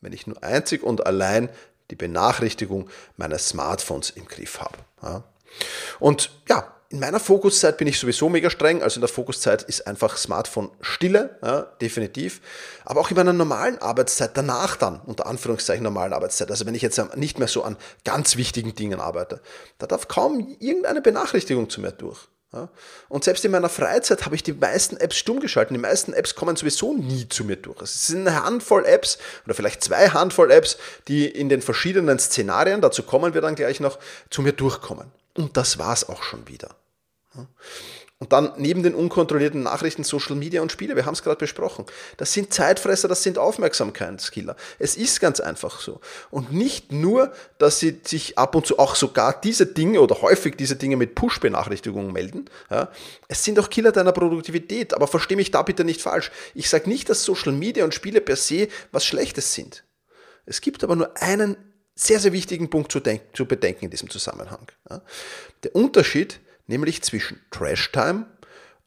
wenn 0.00 0.12
ich 0.12 0.26
nur 0.26 0.42
einzig 0.42 0.82
und 0.82 1.06
allein 1.06 1.48
die 1.90 1.96
Benachrichtigung 1.96 2.88
meines 3.16 3.48
Smartphones 3.48 4.10
im 4.10 4.26
Griff 4.26 4.60
habe? 4.60 5.24
Und 5.98 6.30
ja, 6.48 6.74
in 6.92 7.00
meiner 7.00 7.20
Fokuszeit 7.20 7.78
bin 7.78 7.88
ich 7.88 7.98
sowieso 7.98 8.28
mega 8.28 8.50
streng. 8.50 8.82
Also 8.82 8.96
in 8.96 9.00
der 9.00 9.08
Fokuszeit 9.08 9.62
ist 9.62 9.86
einfach 9.86 10.18
Smartphone 10.18 10.70
Stille, 10.82 11.38
ja, 11.42 11.62
definitiv. 11.80 12.42
Aber 12.84 13.00
auch 13.00 13.10
in 13.10 13.16
meiner 13.16 13.32
normalen 13.32 13.78
Arbeitszeit, 13.78 14.36
danach 14.36 14.76
dann, 14.76 15.00
unter 15.06 15.26
Anführungszeichen 15.26 15.82
normalen 15.82 16.12
Arbeitszeit, 16.12 16.50
also 16.50 16.66
wenn 16.66 16.74
ich 16.74 16.82
jetzt 16.82 17.00
nicht 17.16 17.38
mehr 17.38 17.48
so 17.48 17.62
an 17.62 17.78
ganz 18.04 18.36
wichtigen 18.36 18.74
Dingen 18.74 19.00
arbeite, 19.00 19.40
da 19.78 19.86
darf 19.86 20.06
kaum 20.06 20.54
irgendeine 20.60 21.00
Benachrichtigung 21.00 21.70
zu 21.70 21.80
mir 21.80 21.92
durch. 21.92 22.28
Ja. 22.52 22.68
Und 23.08 23.24
selbst 23.24 23.42
in 23.46 23.52
meiner 23.52 23.70
Freizeit 23.70 24.26
habe 24.26 24.34
ich 24.34 24.42
die 24.42 24.52
meisten 24.52 24.98
Apps 24.98 25.16
stumm 25.16 25.40
geschalten. 25.40 25.72
Die 25.72 25.80
meisten 25.80 26.12
Apps 26.12 26.34
kommen 26.34 26.56
sowieso 26.56 26.92
nie 26.92 27.26
zu 27.26 27.44
mir 27.44 27.56
durch. 27.56 27.80
Es 27.80 28.06
sind 28.06 28.28
eine 28.28 28.44
Handvoll 28.44 28.84
Apps 28.84 29.16
oder 29.46 29.54
vielleicht 29.54 29.82
zwei 29.82 30.10
Handvoll 30.10 30.50
Apps, 30.50 30.76
die 31.08 31.26
in 31.26 31.48
den 31.48 31.62
verschiedenen 31.62 32.18
Szenarien, 32.18 32.82
dazu 32.82 33.02
kommen 33.02 33.32
wir 33.32 33.40
dann 33.40 33.54
gleich 33.54 33.80
noch, 33.80 33.98
zu 34.28 34.42
mir 34.42 34.52
durchkommen. 34.52 35.10
Und 35.34 35.56
das 35.56 35.78
war's 35.78 36.06
auch 36.06 36.22
schon 36.22 36.46
wieder. 36.46 36.76
Und 38.22 38.32
dann 38.32 38.52
neben 38.56 38.84
den 38.84 38.94
unkontrollierten 38.94 39.64
Nachrichten, 39.64 40.04
Social 40.04 40.36
Media 40.36 40.62
und 40.62 40.70
Spiele, 40.70 40.94
wir 40.94 41.06
haben 41.06 41.14
es 41.14 41.24
gerade 41.24 41.38
besprochen, 41.38 41.86
das 42.18 42.32
sind 42.32 42.54
Zeitfresser, 42.54 43.08
das 43.08 43.24
sind 43.24 43.36
Aufmerksamkeitskiller. 43.36 44.54
Es 44.78 44.96
ist 44.96 45.18
ganz 45.18 45.40
einfach 45.40 45.80
so. 45.80 46.00
Und 46.30 46.52
nicht 46.52 46.92
nur, 46.92 47.32
dass 47.58 47.80
sie 47.80 48.00
sich 48.04 48.38
ab 48.38 48.54
und 48.54 48.64
zu 48.64 48.78
auch 48.78 48.94
sogar 48.94 49.40
diese 49.40 49.66
Dinge 49.66 50.00
oder 50.00 50.22
häufig 50.22 50.54
diese 50.56 50.76
Dinge 50.76 50.96
mit 50.96 51.16
Push-Benachrichtigungen 51.16 52.12
melden, 52.12 52.44
ja, 52.70 52.92
es 53.26 53.42
sind 53.42 53.58
auch 53.58 53.68
Killer 53.68 53.90
deiner 53.90 54.12
Produktivität, 54.12 54.94
aber 54.94 55.08
verstehe 55.08 55.36
mich 55.36 55.50
da 55.50 55.62
bitte 55.62 55.82
nicht 55.82 56.00
falsch. 56.00 56.30
Ich 56.54 56.70
sage 56.70 56.88
nicht, 56.88 57.08
dass 57.08 57.24
Social 57.24 57.50
Media 57.50 57.82
und 57.82 57.92
Spiele 57.92 58.20
per 58.20 58.36
se 58.36 58.68
was 58.92 59.04
Schlechtes 59.04 59.52
sind. 59.52 59.82
Es 60.46 60.60
gibt 60.60 60.84
aber 60.84 60.94
nur 60.94 61.20
einen 61.20 61.56
sehr, 61.96 62.20
sehr 62.20 62.32
wichtigen 62.32 62.70
Punkt 62.70 62.92
zu, 62.92 63.00
zu 63.32 63.46
bedenken 63.46 63.86
in 63.86 63.90
diesem 63.90 64.10
Zusammenhang. 64.10 64.70
Ja. 64.88 65.02
Der 65.64 65.74
Unterschied 65.74 66.38
nämlich 66.72 67.02
zwischen 67.02 67.38
Trash 67.50 67.92
Time 67.92 68.26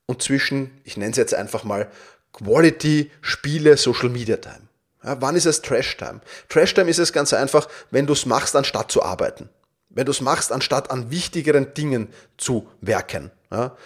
und 0.07 0.21
zwischen, 0.21 0.81
ich 0.83 0.97
nenne 0.97 1.11
es 1.11 1.17
jetzt 1.17 1.33
einfach 1.35 1.63
mal, 1.63 1.89
Quality 2.33 3.11
Spiele 3.21 3.77
Social 3.77 4.09
Media 4.09 4.37
Time. 4.37 4.67
Ja, 5.03 5.21
wann 5.21 5.35
ist 5.35 5.45
es 5.45 5.61
Trash 5.61 5.95
Time? 5.97 6.21
Trash 6.49 6.73
Time 6.73 6.89
ist 6.89 6.97
es 6.97 7.13
ganz 7.13 7.31
einfach, 7.31 7.69
wenn 7.91 8.07
du 8.07 8.13
es 8.13 8.25
machst, 8.25 8.55
anstatt 8.55 8.91
zu 8.91 9.03
arbeiten. 9.03 9.49
Wenn 9.89 10.05
du 10.05 10.11
es 10.11 10.19
machst, 10.19 10.51
anstatt 10.51 10.89
an 10.89 11.11
wichtigeren 11.11 11.73
Dingen 11.75 12.09
zu 12.37 12.67
werken. 12.81 13.31
Ja. 13.51 13.77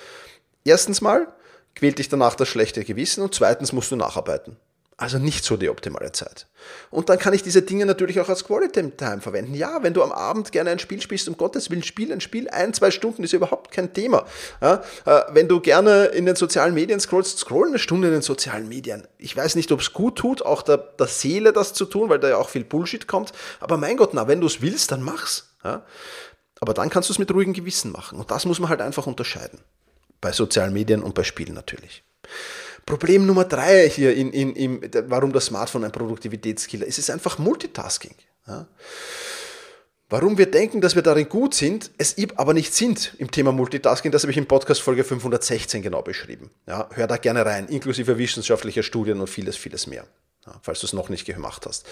Erstens 0.63 1.01
mal 1.01 1.27
quält 1.75 1.99
dich 1.99 2.09
danach 2.09 2.35
das 2.35 2.47
schlechte 2.47 2.83
Gewissen 2.83 3.21
und 3.21 3.35
zweitens 3.35 3.73
musst 3.73 3.91
du 3.91 3.97
nacharbeiten. 3.97 4.57
Also 4.99 5.17
nicht 5.17 5.45
so 5.45 5.55
die 5.55 5.69
optimale 5.69 6.11
Zeit. 6.11 6.45
Und 6.91 7.07
dann 7.07 7.17
kann 7.17 7.33
ich 7.33 7.41
diese 7.41 7.61
Dinge 7.61 7.85
natürlich 7.85 8.19
auch 8.19 8.27
als 8.27 8.43
Quality 8.43 8.91
Time 8.97 9.21
verwenden. 9.21 9.55
Ja, 9.55 9.81
wenn 9.81 9.93
du 9.93 10.03
am 10.03 10.11
Abend 10.11 10.51
gerne 10.51 10.71
ein 10.71 10.79
Spiel 10.79 11.01
spielst, 11.01 11.29
um 11.29 11.37
Gottes 11.37 11.69
Willen, 11.69 11.83
spiel 11.83 12.11
ein 12.11 12.19
Spiel, 12.19 12.49
ein, 12.49 12.73
zwei 12.73 12.91
Stunden 12.91 13.23
ist 13.23 13.31
überhaupt 13.31 13.71
kein 13.71 13.93
Thema. 13.93 14.25
Ja, 14.59 14.83
äh, 15.05 15.21
wenn 15.29 15.47
du 15.47 15.61
gerne 15.61 16.07
in 16.07 16.25
den 16.25 16.35
sozialen 16.35 16.73
Medien 16.73 16.99
scrollst, 16.99 17.39
scroll 17.39 17.69
eine 17.69 17.79
Stunde 17.79 18.09
in 18.09 18.13
den 18.13 18.21
sozialen 18.21 18.67
Medien. 18.67 19.07
Ich 19.17 19.37
weiß 19.37 19.55
nicht, 19.55 19.71
ob 19.71 19.79
es 19.79 19.93
gut 19.93 20.17
tut, 20.17 20.41
auch 20.41 20.63
der, 20.63 20.75
der 20.75 21.07
Seele 21.07 21.53
das 21.53 21.73
zu 21.73 21.85
tun, 21.85 22.09
weil 22.09 22.19
da 22.19 22.27
ja 22.27 22.35
auch 22.35 22.49
viel 22.49 22.65
Bullshit 22.65 23.07
kommt. 23.07 23.31
Aber 23.61 23.77
mein 23.77 23.95
Gott, 23.95 24.13
na, 24.13 24.27
wenn 24.27 24.41
du 24.41 24.47
es 24.47 24.61
willst, 24.61 24.91
dann 24.91 25.01
mach's. 25.01 25.55
Ja? 25.63 25.85
Aber 26.59 26.73
dann 26.73 26.89
kannst 26.89 27.07
du 27.07 27.13
es 27.13 27.19
mit 27.19 27.31
ruhigem 27.31 27.53
Gewissen 27.53 27.93
machen. 27.93 28.19
Und 28.19 28.31
das 28.31 28.45
muss 28.45 28.59
man 28.59 28.67
halt 28.67 28.81
einfach 28.81 29.07
unterscheiden. 29.07 29.59
Bei 30.19 30.33
sozialen 30.33 30.73
Medien 30.73 31.03
und 31.03 31.15
bei 31.15 31.23
Spielen 31.23 31.53
natürlich. 31.53 32.03
Problem 32.89 33.25
Nummer 33.25 33.45
drei 33.45 33.87
hier, 33.87 34.13
in, 34.15 34.33
in, 34.33 34.55
in, 34.55 34.91
warum 35.07 35.31
das 35.31 35.45
Smartphone 35.45 35.85
ein 35.85 35.91
Produktivitätskiller 35.91 36.87
ist, 36.87 36.97
ist 36.97 37.11
einfach 37.11 37.37
Multitasking. 37.37 38.15
Ja? 38.47 38.67
Warum 40.09 40.39
wir 40.39 40.49
denken, 40.49 40.81
dass 40.81 40.95
wir 40.95 41.03
darin 41.03 41.29
gut 41.29 41.53
sind, 41.53 41.91
es 41.99 42.15
aber 42.35 42.55
nicht 42.55 42.73
sind 42.73 43.13
im 43.19 43.29
Thema 43.29 43.51
Multitasking, 43.51 44.11
das 44.11 44.23
habe 44.23 44.31
ich 44.31 44.37
in 44.37 44.47
Podcast 44.47 44.81
Folge 44.81 45.03
516 45.03 45.83
genau 45.83 46.01
beschrieben. 46.01 46.49
Ja, 46.65 46.89
hör 46.91 47.05
da 47.05 47.17
gerne 47.17 47.45
rein, 47.45 47.67
inklusive 47.67 48.17
wissenschaftlicher 48.17 48.81
Studien 48.81 49.21
und 49.21 49.27
vieles, 49.27 49.55
vieles 49.55 49.85
mehr, 49.85 50.07
ja, 50.47 50.59
falls 50.63 50.79
du 50.79 50.87
es 50.87 50.93
noch 50.93 51.09
nicht 51.09 51.25
gemacht 51.25 51.67
hast. 51.67 51.85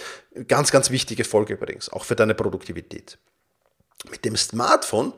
Ganz, 0.47 0.71
ganz 0.71 0.89
wichtige 0.89 1.25
Folge 1.25 1.53
übrigens, 1.53 1.89
auch 1.89 2.05
für 2.05 2.15
deine 2.15 2.33
Produktivität. 2.33 3.19
Mit 4.09 4.25
dem 4.25 4.35
Smartphone 4.35 5.13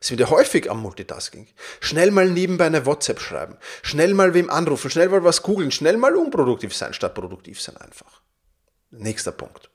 sind 0.00 0.18
wir 0.18 0.30
häufig 0.30 0.70
am 0.70 0.80
Multitasking. 0.80 1.48
Schnell 1.80 2.10
mal 2.10 2.28
nebenbei 2.28 2.66
eine 2.66 2.86
WhatsApp 2.86 3.20
schreiben, 3.20 3.56
schnell 3.82 4.14
mal 4.14 4.34
wem 4.34 4.50
anrufen, 4.50 4.90
schnell 4.90 5.08
mal 5.08 5.24
was 5.24 5.42
googeln, 5.42 5.70
schnell 5.70 5.96
mal 5.96 6.14
unproduktiv 6.14 6.74
sein, 6.74 6.94
statt 6.94 7.14
produktiv 7.14 7.60
sein 7.60 7.76
einfach. 7.76 8.22
Nächster 8.90 9.32
Punkt. 9.32 9.70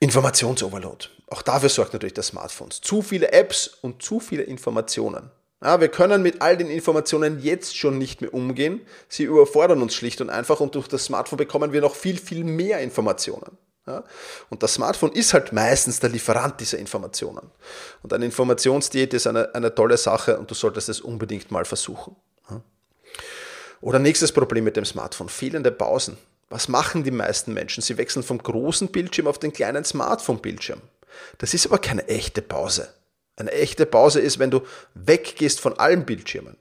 Informationsoverload. 0.00 1.06
Auch 1.28 1.42
dafür 1.42 1.68
sorgt 1.68 1.92
natürlich 1.92 2.14
das 2.14 2.28
Smartphone. 2.28 2.70
Zu 2.70 3.02
viele 3.02 3.32
Apps 3.32 3.68
und 3.68 4.02
zu 4.02 4.18
viele 4.18 4.42
Informationen. 4.42 5.30
Ja, 5.62 5.78
wir 5.78 5.88
können 5.88 6.22
mit 6.22 6.40
all 6.40 6.56
den 6.56 6.70
Informationen 6.70 7.38
jetzt 7.40 7.76
schon 7.76 7.98
nicht 7.98 8.22
mehr 8.22 8.32
umgehen. 8.32 8.80
Sie 9.08 9.24
überfordern 9.24 9.82
uns 9.82 9.94
schlicht 9.94 10.22
und 10.22 10.30
einfach 10.30 10.60
und 10.60 10.74
durch 10.74 10.88
das 10.88 11.04
Smartphone 11.04 11.36
bekommen 11.36 11.72
wir 11.72 11.82
noch 11.82 11.94
viel, 11.94 12.18
viel 12.18 12.44
mehr 12.44 12.80
Informationen. 12.80 13.58
Ja? 13.90 14.04
Und 14.48 14.62
das 14.62 14.74
Smartphone 14.74 15.12
ist 15.12 15.34
halt 15.34 15.52
meistens 15.52 16.00
der 16.00 16.10
Lieferant 16.10 16.60
dieser 16.60 16.78
Informationen. 16.78 17.50
Und 18.02 18.12
eine 18.12 18.24
Informationsdiät 18.24 19.12
ist 19.14 19.26
eine, 19.26 19.54
eine 19.54 19.74
tolle 19.74 19.96
Sache 19.96 20.38
und 20.38 20.50
du 20.50 20.54
solltest 20.54 20.88
es 20.88 21.00
unbedingt 21.00 21.50
mal 21.50 21.64
versuchen. 21.64 22.16
Ja? 22.48 22.60
Oder 23.80 23.98
nächstes 23.98 24.32
Problem 24.32 24.64
mit 24.64 24.76
dem 24.76 24.84
Smartphone, 24.84 25.28
fehlende 25.28 25.72
Pausen. 25.72 26.18
Was 26.50 26.68
machen 26.68 27.04
die 27.04 27.10
meisten 27.10 27.52
Menschen? 27.52 27.82
Sie 27.82 27.96
wechseln 27.96 28.22
vom 28.22 28.38
großen 28.38 28.88
Bildschirm 28.88 29.26
auf 29.26 29.38
den 29.38 29.52
kleinen 29.52 29.84
Smartphone-Bildschirm. 29.84 30.80
Das 31.38 31.54
ist 31.54 31.66
aber 31.66 31.78
keine 31.78 32.06
echte 32.08 32.42
Pause. 32.42 32.92
Eine 33.36 33.52
echte 33.52 33.86
Pause 33.86 34.20
ist, 34.20 34.38
wenn 34.38 34.50
du 34.50 34.62
weggehst 34.94 35.60
von 35.60 35.78
allen 35.78 36.04
Bildschirmen. 36.04 36.56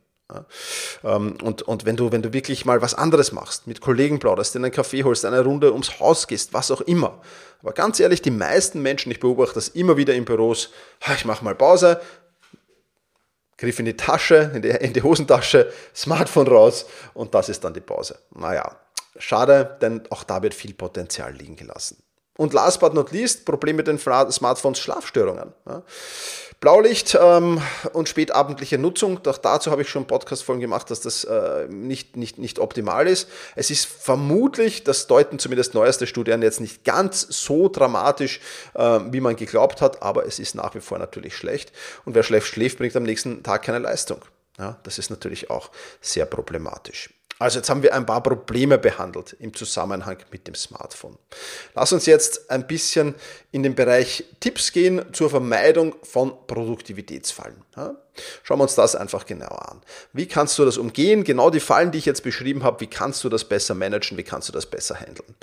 Ähm, 1.04 1.38
und, 1.42 1.64
und 1.64 1.86
wenn 1.86 1.96
du, 1.96 2.12
wenn 2.12 2.22
du 2.22 2.34
wirklich 2.34 2.66
mal 2.66 2.82
was 2.82 2.94
anderes 2.94 3.32
machst, 3.32 3.68
mit 3.68 3.82
Kollegen 3.82 4.20
plauderst, 4.20 4.54
dir 4.54 4.60
einen 4.60 4.72
Kaffee 4.72 5.04
holst, 5.04 5.26
eine 5.26 5.44
Runde 5.44 5.72
ums 5.72 6.00
Haus 6.00 6.28
gehst, 6.28 6.54
was 6.54 6.72
auch 6.72 6.82
immer. 6.82 7.22
Aber 7.62 7.74
ganz 7.74 8.00
ehrlich, 8.00 8.22
die 8.22 8.32
meisten 8.32 8.82
Menschen, 8.82 9.12
ich 9.12 9.20
beobachte 9.20 9.56
das 9.56 9.70
immer 9.70 9.98
wieder 9.98 10.14
in 10.14 10.26
Büros, 10.26 10.70
ich 11.16 11.26
mache 11.26 11.44
mal 11.44 11.56
Pause, 11.56 12.00
griff 13.58 13.80
in 13.80 13.86
die 13.86 13.98
Tasche, 13.98 14.52
in 14.54 14.62
die, 14.62 14.70
in 14.70 14.94
die 14.94 15.02
Hosentasche, 15.02 15.72
Smartphone 15.96 16.48
raus 16.48 16.86
und 17.14 17.34
das 17.36 17.50
ist 17.50 17.64
dann 17.64 17.74
die 17.74 17.82
Pause. 17.82 18.20
Naja, 18.32 18.80
schade, 19.18 19.78
denn 19.82 20.04
auch 20.10 20.24
da 20.24 20.42
wird 20.42 20.54
viel 20.54 20.74
Potenzial 20.74 21.34
liegen 21.34 21.56
gelassen. 21.56 22.02
Und 22.40 22.54
last 22.54 22.80
but 22.80 22.94
not 22.94 23.12
least, 23.12 23.44
Problem 23.44 23.76
mit 23.76 23.88
den 23.88 24.00
Smartphones, 24.00 24.80
Schlafstörungen. 24.80 25.52
Blaulicht 26.62 27.18
ähm, 27.22 27.62
und 27.92 28.08
spätabendliche 28.08 28.78
Nutzung, 28.78 29.20
auch 29.28 29.38
dazu 29.38 29.72
habe 29.72 29.82
ich 29.82 29.90
schon 29.90 30.08
Podcast-Folgen 30.08 30.62
gemacht, 30.62 30.90
dass 30.90 31.02
das 31.02 31.26
äh, 31.26 31.68
nicht, 31.68 32.16
nicht, 32.16 32.38
nicht 32.38 32.60
optimal 32.60 33.08
ist. 33.08 33.28
Es 33.58 33.72
ist 33.72 33.86
vermutlich, 33.86 34.86
das 34.86 35.08
deuten 35.08 35.38
zumindest 35.38 35.74
neueste 35.74 36.08
Studien 36.08 36.42
jetzt 36.42 36.62
nicht 36.62 36.86
ganz 36.86 37.28
so 37.30 37.68
dramatisch, 37.68 38.40
äh, 38.74 39.00
wie 39.12 39.20
man 39.20 39.36
geglaubt 39.36 39.82
hat, 39.82 40.02
aber 40.02 40.26
es 40.26 40.40
ist 40.40 40.56
nach 40.56 40.74
wie 40.76 40.82
vor 40.82 40.98
natürlich 40.98 41.36
schlecht. 41.36 41.74
Und 42.06 42.16
wer 42.16 42.24
schläft, 42.24 42.48
schläft, 42.48 42.78
bringt 42.78 42.96
am 42.96 43.04
nächsten 43.04 43.44
Tag 43.44 43.64
keine 43.64 43.80
Leistung. 43.80 44.24
Ja, 44.58 44.80
das 44.84 44.98
ist 44.98 45.10
natürlich 45.10 45.50
auch 45.50 45.72
sehr 46.00 46.26
problematisch. 46.26 47.10
Also 47.40 47.60
jetzt 47.60 47.70
haben 47.70 47.82
wir 47.82 47.96
ein 47.96 48.06
paar 48.06 48.22
Probleme 48.22 48.78
behandelt 48.78 49.36
im 49.40 49.54
Zusammenhang 49.54 50.18
mit 50.30 50.46
dem 50.46 50.56
Smartphone. 50.56 51.18
Lass 51.74 51.94
uns 51.94 52.06
jetzt 52.06 52.52
ein 52.52 52.68
bisschen 52.68 53.16
in 53.54 53.64
den 53.64 53.76
Bereich 53.76 54.26
Tipps 54.42 54.74
gehen 54.74 55.02
zur 55.14 55.30
Vermeidung 55.30 55.96
von 56.04 56.34
Produktivitätsfallen. 56.48 57.64
Schauen 58.44 58.60
wir 58.60 58.64
uns 58.64 58.76
das 58.76 58.98
einfach 58.98 59.26
genauer 59.26 59.72
an. 59.72 59.82
Wie 60.12 60.28
kannst 60.28 60.60
du 60.60 60.66
das 60.66 60.78
umgehen? 60.78 61.24
Genau 61.24 61.50
die 61.50 61.62
Fallen, 61.62 61.92
die 61.92 61.98
ich 61.98 62.06
jetzt 62.06 62.24
beschrieben 62.24 62.64
habe, 62.64 62.82
wie 62.82 62.88
kannst 62.88 63.24
du 63.24 63.30
das 63.30 63.46
besser 63.46 63.74
managen? 63.74 64.18
Wie 64.18 64.24
kannst 64.24 64.50
du 64.50 64.54
das 64.54 64.66
besser 64.66 64.96
handeln? 64.96 65.34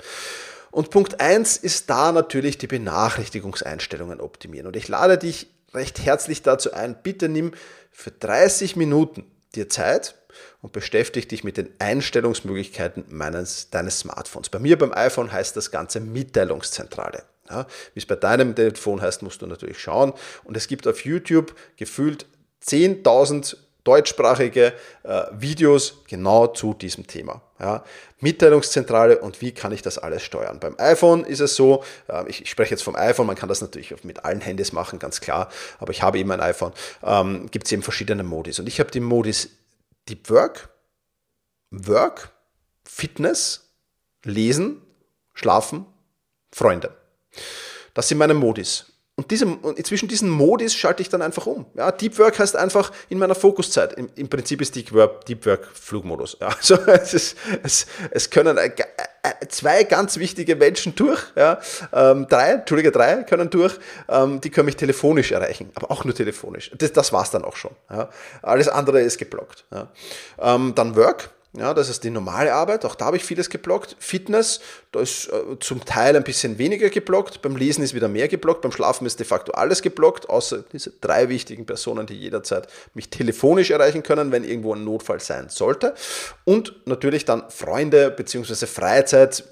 Und 0.69 0.91
Punkt 0.91 1.19
1 1.19 1.57
ist 1.57 1.89
da 1.89 2.11
natürlich 2.11 2.59
die 2.59 2.67
Benachrichtigungseinstellungen 2.67 4.21
optimieren. 4.21 4.67
Und 4.67 4.75
ich 4.75 4.87
lade 4.87 5.17
dich 5.17 5.47
recht 5.73 5.99
herzlich 6.05 6.43
dazu 6.43 6.73
ein, 6.73 7.01
bitte 7.01 7.27
nimm 7.27 7.53
für 7.91 8.11
30 8.11 8.75
Minuten 8.75 9.25
dir 9.55 9.69
Zeit, 9.69 10.13
und 10.61 10.73
beschäftige 10.73 11.27
dich 11.27 11.43
mit 11.43 11.57
den 11.57 11.69
Einstellungsmöglichkeiten 11.79 13.05
meines, 13.09 13.69
deines 13.69 13.99
Smartphones. 13.99 14.49
Bei 14.49 14.59
mir 14.59 14.77
beim 14.77 14.93
iPhone 14.93 15.31
heißt 15.31 15.55
das 15.55 15.71
Ganze 15.71 15.99
Mitteilungszentrale. 15.99 17.23
Ja, 17.49 17.65
Wie 17.93 17.99
es 17.99 18.05
bei 18.05 18.15
deinem 18.15 18.55
Telefon 18.55 19.01
heißt, 19.01 19.21
musst 19.21 19.41
du 19.41 19.47
natürlich 19.47 19.79
schauen. 19.79 20.13
Und 20.43 20.57
es 20.57 20.67
gibt 20.67 20.87
auf 20.87 21.05
YouTube 21.05 21.55
gefühlt 21.77 22.25
10.000 22.65 23.55
deutschsprachige 23.87 24.73
äh, 25.03 25.23
Videos 25.31 26.03
genau 26.09 26.47
zu 26.47 26.73
diesem 26.73 27.07
Thema. 27.07 27.41
Ja, 27.59 27.85
Mitteilungszentrale 28.19 29.19
und 29.19 29.41
wie 29.41 29.53
kann 29.53 29.71
ich 29.71 29.81
das 29.81 29.97
alles 29.97 30.23
steuern. 30.23 30.59
Beim 30.59 30.75
iPhone 30.77 31.23
ist 31.23 31.39
es 31.39 31.55
so, 31.55 31.83
äh, 32.09 32.27
ich, 32.27 32.41
ich, 32.41 32.49
spreche 32.49 32.71
jetzt 32.71 32.83
vom 32.83 32.97
iPhone, 32.97 33.25
man 33.25 33.37
kann 33.37 33.47
das 33.47 33.61
natürlich 33.61 33.95
mit 34.03 34.25
allen 34.25 34.41
Handys 34.41 34.73
machen, 34.73 34.99
ganz 34.99 35.21
klar, 35.21 35.49
aber 35.79 35.91
ich 35.91 36.03
habe 36.03 36.19
eben 36.19 36.29
ein 36.31 36.41
iPhone, 36.41 36.73
ähm, 37.01 37.49
gibt 37.49 37.65
es 37.65 37.71
eben 37.71 37.81
verschiedene 37.81 38.23
Modis. 38.23 38.59
Und 38.59 38.67
ich 38.67 38.79
habe 38.81 38.91
die 38.91 38.99
Modis 38.99 39.49
Deep 40.09 40.29
Work, 40.29 40.69
Work, 41.71 42.31
Fitness, 42.83 43.73
Lesen, 44.23 44.81
Schlafen, 45.33 45.85
Freunde. 46.51 46.95
Das 47.93 48.07
sind 48.07 48.17
meine 48.17 48.33
Modis. 48.33 48.85
Und, 49.15 49.31
diese, 49.31 49.47
und 49.47 49.83
zwischen 49.85 50.07
diesen 50.07 50.29
Modis 50.29 50.75
schalte 50.75 51.01
ich 51.01 51.09
dann 51.09 51.23
einfach 51.23 51.47
um. 51.47 51.65
Ja, 51.73 51.91
Deep 51.91 52.19
Work 52.19 52.37
heißt 52.37 52.55
einfach 52.55 52.91
in 53.09 53.17
meiner 53.17 53.33
Fokuszeit. 53.33 53.93
Im, 53.93 54.09
im 54.15 54.29
Prinzip 54.29 54.61
ist 54.61 54.75
Deep 54.75 54.93
Work, 54.93 55.25
Deep 55.25 55.43
Work 55.47 55.67
Flugmodus. 55.73 56.37
Ja, 56.39 56.47
also 56.57 56.75
es, 56.75 57.15
ist, 57.15 57.37
es, 57.63 57.87
es 58.11 58.29
können 58.29 58.59
zwei 59.49 59.83
ganz 59.83 60.17
wichtige 60.17 60.55
Menschen 60.55 60.95
durch, 60.95 61.21
ja, 61.35 61.59
ähm, 61.93 62.27
drei, 62.27 62.51
Entschuldige, 62.53 62.91
drei 62.91 63.23
können 63.23 63.49
durch, 63.49 63.77
ähm, 64.09 64.41
die 64.41 64.49
können 64.49 64.65
mich 64.65 64.77
telefonisch 64.77 65.31
erreichen, 65.31 65.71
aber 65.75 65.91
auch 65.91 66.03
nur 66.03 66.15
telefonisch. 66.15 66.71
Das, 66.77 66.93
das 66.93 67.13
war 67.13 67.23
es 67.23 67.31
dann 67.31 67.43
auch 67.43 67.55
schon. 67.55 67.71
Ja. 67.89 68.09
Alles 68.41 68.67
andere 68.67 69.01
ist 69.01 69.17
geblockt. 69.17 69.65
Ja. 69.71 69.87
Ähm, 70.39 70.73
dann 70.75 70.95
Work, 70.95 71.29
ja, 71.53 71.73
das 71.73 71.89
ist 71.89 72.03
die 72.03 72.09
normale 72.09 72.53
Arbeit, 72.53 72.85
auch 72.85 72.93
da 72.93 73.05
habe 73.05 73.17
ich 73.17 73.23
vieles 73.23 73.49
geblockt. 73.49 73.95
Fitness, 73.99 74.59
da 74.91 74.99
ist 74.99 75.27
äh, 75.27 75.57
zum 75.59 75.83
Teil 75.85 76.15
ein 76.15 76.23
bisschen 76.23 76.57
weniger 76.57 76.89
geblockt, 76.89 77.41
beim 77.41 77.55
Lesen 77.55 77.83
ist 77.83 77.93
wieder 77.93 78.07
mehr 78.07 78.27
geblockt, 78.27 78.61
beim 78.61 78.71
Schlafen 78.71 79.07
ist 79.07 79.19
de 79.19 79.25
facto 79.25 79.53
alles 79.53 79.81
geblockt, 79.81 80.29
außer 80.29 80.63
diese 80.71 80.91
drei 81.01 81.29
wichtigen 81.29 81.65
Personen, 81.65 82.05
die 82.05 82.15
jederzeit 82.15 82.67
mich 82.93 83.09
telefonisch 83.09 83.71
erreichen 83.71 84.03
können, 84.03 84.31
wenn 84.31 84.43
irgendwo 84.43 84.75
ein 84.75 84.83
Notfall 84.83 85.19
sein 85.19 85.49
sollte. 85.49 85.95
Und 86.43 86.75
natürlich 86.85 87.25
dann 87.25 87.49
Freunde 87.49 88.11
bzw. 88.11 88.65
Freizeit, 88.67 89.43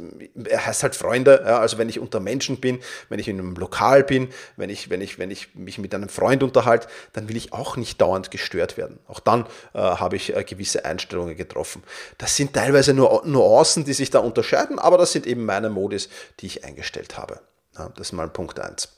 er 0.43 0.65
heißt 0.65 0.83
halt 0.83 0.95
Freunde, 0.95 1.43
ja, 1.45 1.59
also 1.59 1.77
wenn 1.77 1.89
ich 1.89 1.99
unter 1.99 2.19
Menschen 2.19 2.57
bin, 2.57 2.79
wenn 3.09 3.19
ich 3.19 3.27
in 3.27 3.39
einem 3.39 3.55
Lokal 3.55 4.03
bin, 4.03 4.29
wenn 4.57 4.69
ich, 4.69 4.89
wenn 4.89 5.01
ich, 5.01 5.17
wenn 5.17 5.31
ich 5.31 5.55
mich 5.55 5.77
mit 5.79 5.95
einem 5.95 6.09
Freund 6.09 6.43
unterhalte, 6.43 6.87
dann 7.13 7.29
will 7.29 7.37
ich 7.37 7.53
auch 7.53 7.77
nicht 7.77 7.99
dauernd 7.99 8.31
gestört 8.31 8.77
werden. 8.77 8.99
Auch 9.07 9.19
dann 9.19 9.45
äh, 9.73 9.79
habe 9.79 10.17
ich 10.17 10.35
äh, 10.35 10.43
gewisse 10.43 10.85
Einstellungen 10.85 11.35
getroffen. 11.35 11.83
Das 12.17 12.35
sind 12.35 12.53
teilweise 12.53 12.93
nur 12.93 13.23
Nuancen, 13.25 13.85
die 13.85 13.93
sich 13.93 14.09
da 14.09 14.19
unterscheiden, 14.19 14.79
aber 14.79 14.97
das 14.97 15.11
sind 15.11 15.25
eben 15.25 15.45
meine 15.45 15.69
Modis, 15.69 16.09
die 16.39 16.47
ich 16.47 16.63
eingestellt 16.63 17.17
habe. 17.17 17.41
Ja, 17.77 17.89
das 17.89 18.07
ist 18.07 18.13
mal 18.13 18.29
Punkt 18.29 18.59
1. 18.59 18.89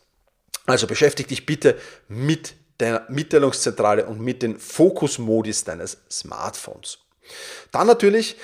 Also 0.65 0.87
beschäftige 0.87 1.29
dich 1.29 1.45
bitte 1.45 1.77
mit 2.07 2.55
der 2.79 3.05
Mitteilungszentrale 3.09 4.05
und 4.05 4.19
mit 4.19 4.43
den 4.43 4.59
Fokusmodis 4.59 5.63
deines 5.63 5.97
Smartphones. 6.11 6.99
Dann 7.71 7.87
natürlich, 7.87 8.37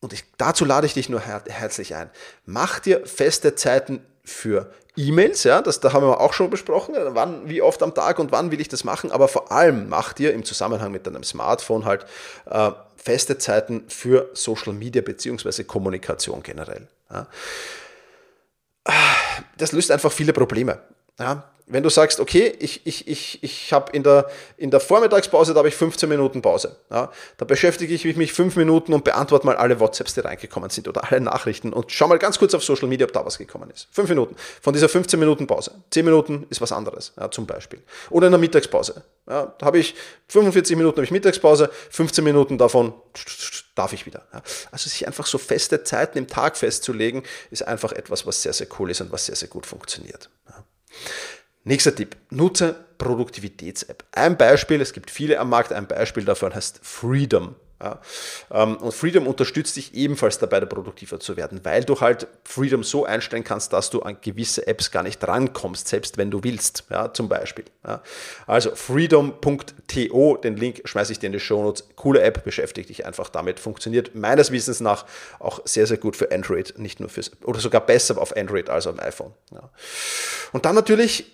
und 0.00 0.12
ich, 0.12 0.24
dazu 0.38 0.64
lade 0.64 0.86
ich 0.86 0.94
dich 0.94 1.08
nur 1.08 1.20
her 1.20 1.42
herzlich 1.48 1.94
ein, 1.94 2.10
mach 2.46 2.78
dir 2.80 3.06
feste 3.06 3.54
Zeiten 3.54 4.04
für 4.28 4.70
E-Mails, 4.96 5.44
ja, 5.44 5.62
das 5.62 5.80
da 5.80 5.92
haben 5.92 6.04
wir 6.04 6.20
auch 6.20 6.32
schon 6.32 6.50
besprochen, 6.50 6.94
wann, 7.10 7.48
wie 7.48 7.62
oft 7.62 7.82
am 7.82 7.94
Tag 7.94 8.18
und 8.18 8.32
wann 8.32 8.50
will 8.50 8.60
ich 8.60 8.68
das 8.68 8.84
machen, 8.84 9.12
aber 9.12 9.28
vor 9.28 9.52
allem 9.52 9.88
mach 9.88 10.12
dir 10.12 10.32
im 10.32 10.44
Zusammenhang 10.44 10.90
mit 10.90 11.06
deinem 11.06 11.22
Smartphone 11.22 11.84
halt 11.84 12.04
äh, 12.46 12.70
feste 12.96 13.38
Zeiten 13.38 13.84
für 13.88 14.28
Social 14.34 14.72
Media 14.72 15.02
bzw. 15.02 15.64
Kommunikation 15.64 16.42
generell. 16.42 16.88
Ja. 17.10 17.26
Das 19.56 19.72
löst 19.72 19.90
einfach 19.90 20.12
viele 20.12 20.32
Probleme. 20.32 20.80
Ja. 21.18 21.50
wenn 21.68 21.82
du 21.82 21.90
sagst, 21.90 22.18
okay, 22.18 22.54
ich, 22.58 22.86
ich, 22.86 23.06
ich, 23.06 23.42
ich 23.42 23.72
habe 23.72 23.92
in 23.92 24.02
der, 24.02 24.28
in 24.56 24.70
der 24.70 24.80
Vormittagspause, 24.80 25.52
da 25.52 25.58
habe 25.58 25.68
ich 25.68 25.76
15 25.76 26.08
Minuten 26.08 26.40
Pause. 26.40 26.76
Ja, 26.90 27.12
da 27.36 27.44
beschäftige 27.44 27.92
ich 27.92 28.16
mich 28.16 28.32
fünf 28.32 28.56
Minuten 28.56 28.94
und 28.94 29.04
beantworte 29.04 29.46
mal 29.46 29.56
alle 29.56 29.78
WhatsApps, 29.78 30.14
die 30.14 30.20
reingekommen 30.20 30.70
sind 30.70 30.88
oder 30.88 31.04
alle 31.04 31.20
Nachrichten 31.20 31.72
und 31.72 31.92
schau 31.92 32.08
mal 32.08 32.18
ganz 32.18 32.38
kurz 32.38 32.54
auf 32.54 32.64
Social 32.64 32.88
Media, 32.88 33.06
ob 33.06 33.12
da 33.12 33.24
was 33.24 33.38
gekommen 33.38 33.70
ist. 33.70 33.88
Fünf 33.92 34.08
Minuten. 34.08 34.34
Von 34.62 34.72
dieser 34.72 34.88
15 34.88 35.20
Minuten 35.20 35.46
Pause. 35.46 35.72
Zehn 35.90 36.04
Minuten 36.04 36.46
ist 36.48 36.60
was 36.60 36.72
anderes, 36.72 37.12
ja, 37.18 37.30
zum 37.30 37.46
Beispiel. 37.46 37.82
Oder 38.10 38.28
in 38.28 38.32
der 38.32 38.40
Mittagspause. 38.40 39.02
Ja, 39.28 39.54
da 39.58 39.66
habe 39.66 39.78
ich 39.78 39.94
45 40.28 40.76
Minuten 40.76 40.96
habe 40.96 41.04
ich 41.04 41.10
Mittagspause, 41.10 41.70
15 41.90 42.24
Minuten 42.24 42.56
davon 42.56 42.94
darf 43.74 43.92
ich 43.92 44.06
wieder. 44.06 44.22
Also 44.72 44.88
sich 44.88 45.06
einfach 45.06 45.26
so 45.26 45.38
feste 45.38 45.84
Zeiten 45.84 46.18
im 46.18 46.26
Tag 46.28 46.56
festzulegen, 46.56 47.22
ist 47.50 47.66
einfach 47.66 47.92
etwas, 47.92 48.26
was 48.26 48.42
sehr, 48.42 48.52
sehr 48.52 48.66
cool 48.78 48.90
ist 48.90 49.00
und 49.00 49.12
was 49.12 49.26
sehr, 49.26 49.36
sehr 49.36 49.48
gut 49.48 49.66
funktioniert. 49.66 50.30
Nächster 51.64 51.94
Tipp, 51.94 52.16
nutze 52.30 52.74
Produktivitäts-App. 52.98 54.04
Ein 54.12 54.36
Beispiel, 54.36 54.80
es 54.80 54.92
gibt 54.92 55.10
viele 55.10 55.38
am 55.38 55.50
Markt, 55.50 55.72
ein 55.72 55.86
Beispiel 55.86 56.24
davon 56.24 56.54
heißt 56.54 56.80
Freedom. 56.82 57.54
Ja, 57.80 58.00
ähm, 58.50 58.76
und 58.78 58.92
Freedom 58.92 59.28
unterstützt 59.28 59.76
dich 59.76 59.94
ebenfalls 59.94 60.38
dabei, 60.38 60.60
produktiver 60.60 61.20
zu 61.20 61.36
werden, 61.36 61.60
weil 61.62 61.84
du 61.84 62.00
halt 62.00 62.26
Freedom 62.42 62.82
so 62.82 63.04
einstellen 63.04 63.44
kannst, 63.44 63.72
dass 63.72 63.90
du 63.90 64.02
an 64.02 64.16
gewisse 64.20 64.66
Apps 64.66 64.90
gar 64.90 65.04
nicht 65.04 65.26
rankommst, 65.26 65.86
selbst 65.86 66.18
wenn 66.18 66.30
du 66.30 66.42
willst, 66.42 66.84
ja, 66.90 67.12
zum 67.12 67.28
Beispiel. 67.28 67.66
Ja. 67.86 68.02
Also 68.48 68.74
freedom.to, 68.74 70.36
den 70.38 70.56
Link 70.56 70.80
schmeiße 70.84 71.12
ich 71.12 71.20
dir 71.20 71.26
in 71.26 71.32
die 71.32 71.40
Show 71.40 71.62
Notes. 71.62 71.88
Coole 71.94 72.20
App, 72.22 72.42
beschäftige 72.42 72.88
dich 72.88 73.06
einfach 73.06 73.28
damit. 73.28 73.60
Funktioniert 73.60 74.14
meines 74.16 74.50
Wissens 74.50 74.80
nach 74.80 75.06
auch 75.38 75.60
sehr, 75.64 75.86
sehr 75.86 75.98
gut 75.98 76.16
für 76.16 76.32
Android, 76.32 76.78
nicht 76.78 76.98
nur 76.98 77.08
fürs, 77.08 77.30
oder 77.44 77.60
sogar 77.60 77.80
besser 77.80 78.18
auf 78.18 78.36
Android 78.36 78.70
als 78.70 78.88
auf 78.88 78.98
iPhone. 78.98 79.32
Und 80.52 80.64
dann 80.64 80.74
natürlich 80.74 81.26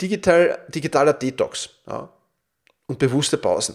digital, 0.00 0.58
digitaler 0.68 1.12
Detox 1.12 1.68
ja, 1.86 2.08
und 2.86 2.98
bewusste 2.98 3.36
Pausen. 3.36 3.74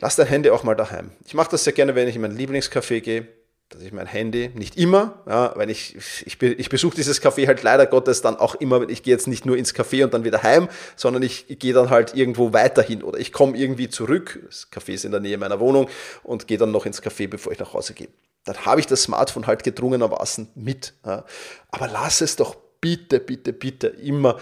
Lass 0.00 0.16
dein 0.16 0.26
Handy 0.26 0.50
auch 0.50 0.62
mal 0.62 0.74
daheim. 0.74 1.10
Ich 1.26 1.34
mache 1.34 1.50
das 1.50 1.64
sehr 1.64 1.72
gerne, 1.72 1.94
wenn 1.94 2.08
ich 2.08 2.16
in 2.16 2.22
mein 2.22 2.36
Lieblingscafé 2.36 3.00
gehe, 3.00 3.26
dass 3.68 3.82
ich 3.82 3.92
mein 3.92 4.06
Handy, 4.06 4.50
nicht 4.54 4.78
immer, 4.78 5.22
ja, 5.26 5.52
weil 5.56 5.68
ich, 5.68 5.96
ich, 6.24 6.40
ich 6.42 6.68
besuche 6.70 6.96
dieses 6.96 7.20
Café 7.22 7.46
halt 7.46 7.62
leider 7.62 7.84
Gottes 7.86 8.22
dann 8.22 8.36
auch 8.36 8.54
immer, 8.54 8.88
ich 8.88 9.02
gehe 9.02 9.12
jetzt 9.12 9.26
nicht 9.26 9.44
nur 9.44 9.58
ins 9.58 9.74
Café 9.74 10.04
und 10.04 10.14
dann 10.14 10.24
wieder 10.24 10.42
heim, 10.42 10.68
sondern 10.96 11.22
ich, 11.22 11.46
gehe 11.58 11.74
dann 11.74 11.90
halt 11.90 12.14
irgendwo 12.14 12.54
weiterhin 12.54 13.02
oder 13.02 13.18
ich 13.18 13.30
komme 13.30 13.58
irgendwie 13.58 13.90
zurück, 13.90 14.40
das 14.46 14.68
Café 14.72 14.92
ist 14.92 15.04
in 15.04 15.10
der 15.10 15.20
Nähe 15.20 15.36
meiner 15.36 15.60
Wohnung 15.60 15.88
und 16.22 16.46
gehe 16.46 16.56
dann 16.56 16.70
noch 16.70 16.86
ins 16.86 17.02
Café, 17.02 17.28
bevor 17.28 17.52
ich 17.52 17.58
nach 17.58 17.74
Hause 17.74 17.92
gehe. 17.92 18.08
Dann 18.44 18.64
habe 18.64 18.80
ich 18.80 18.86
das 18.86 19.02
Smartphone 19.02 19.46
halt 19.46 19.62
gedrungenermaßen 19.62 20.48
mit. 20.54 20.94
Ja. 21.04 21.24
Aber 21.70 21.88
lass 21.88 22.22
es 22.22 22.36
doch 22.36 22.56
bitte, 22.80 23.20
bitte, 23.20 23.52
bitte 23.52 23.88
immer 23.88 24.38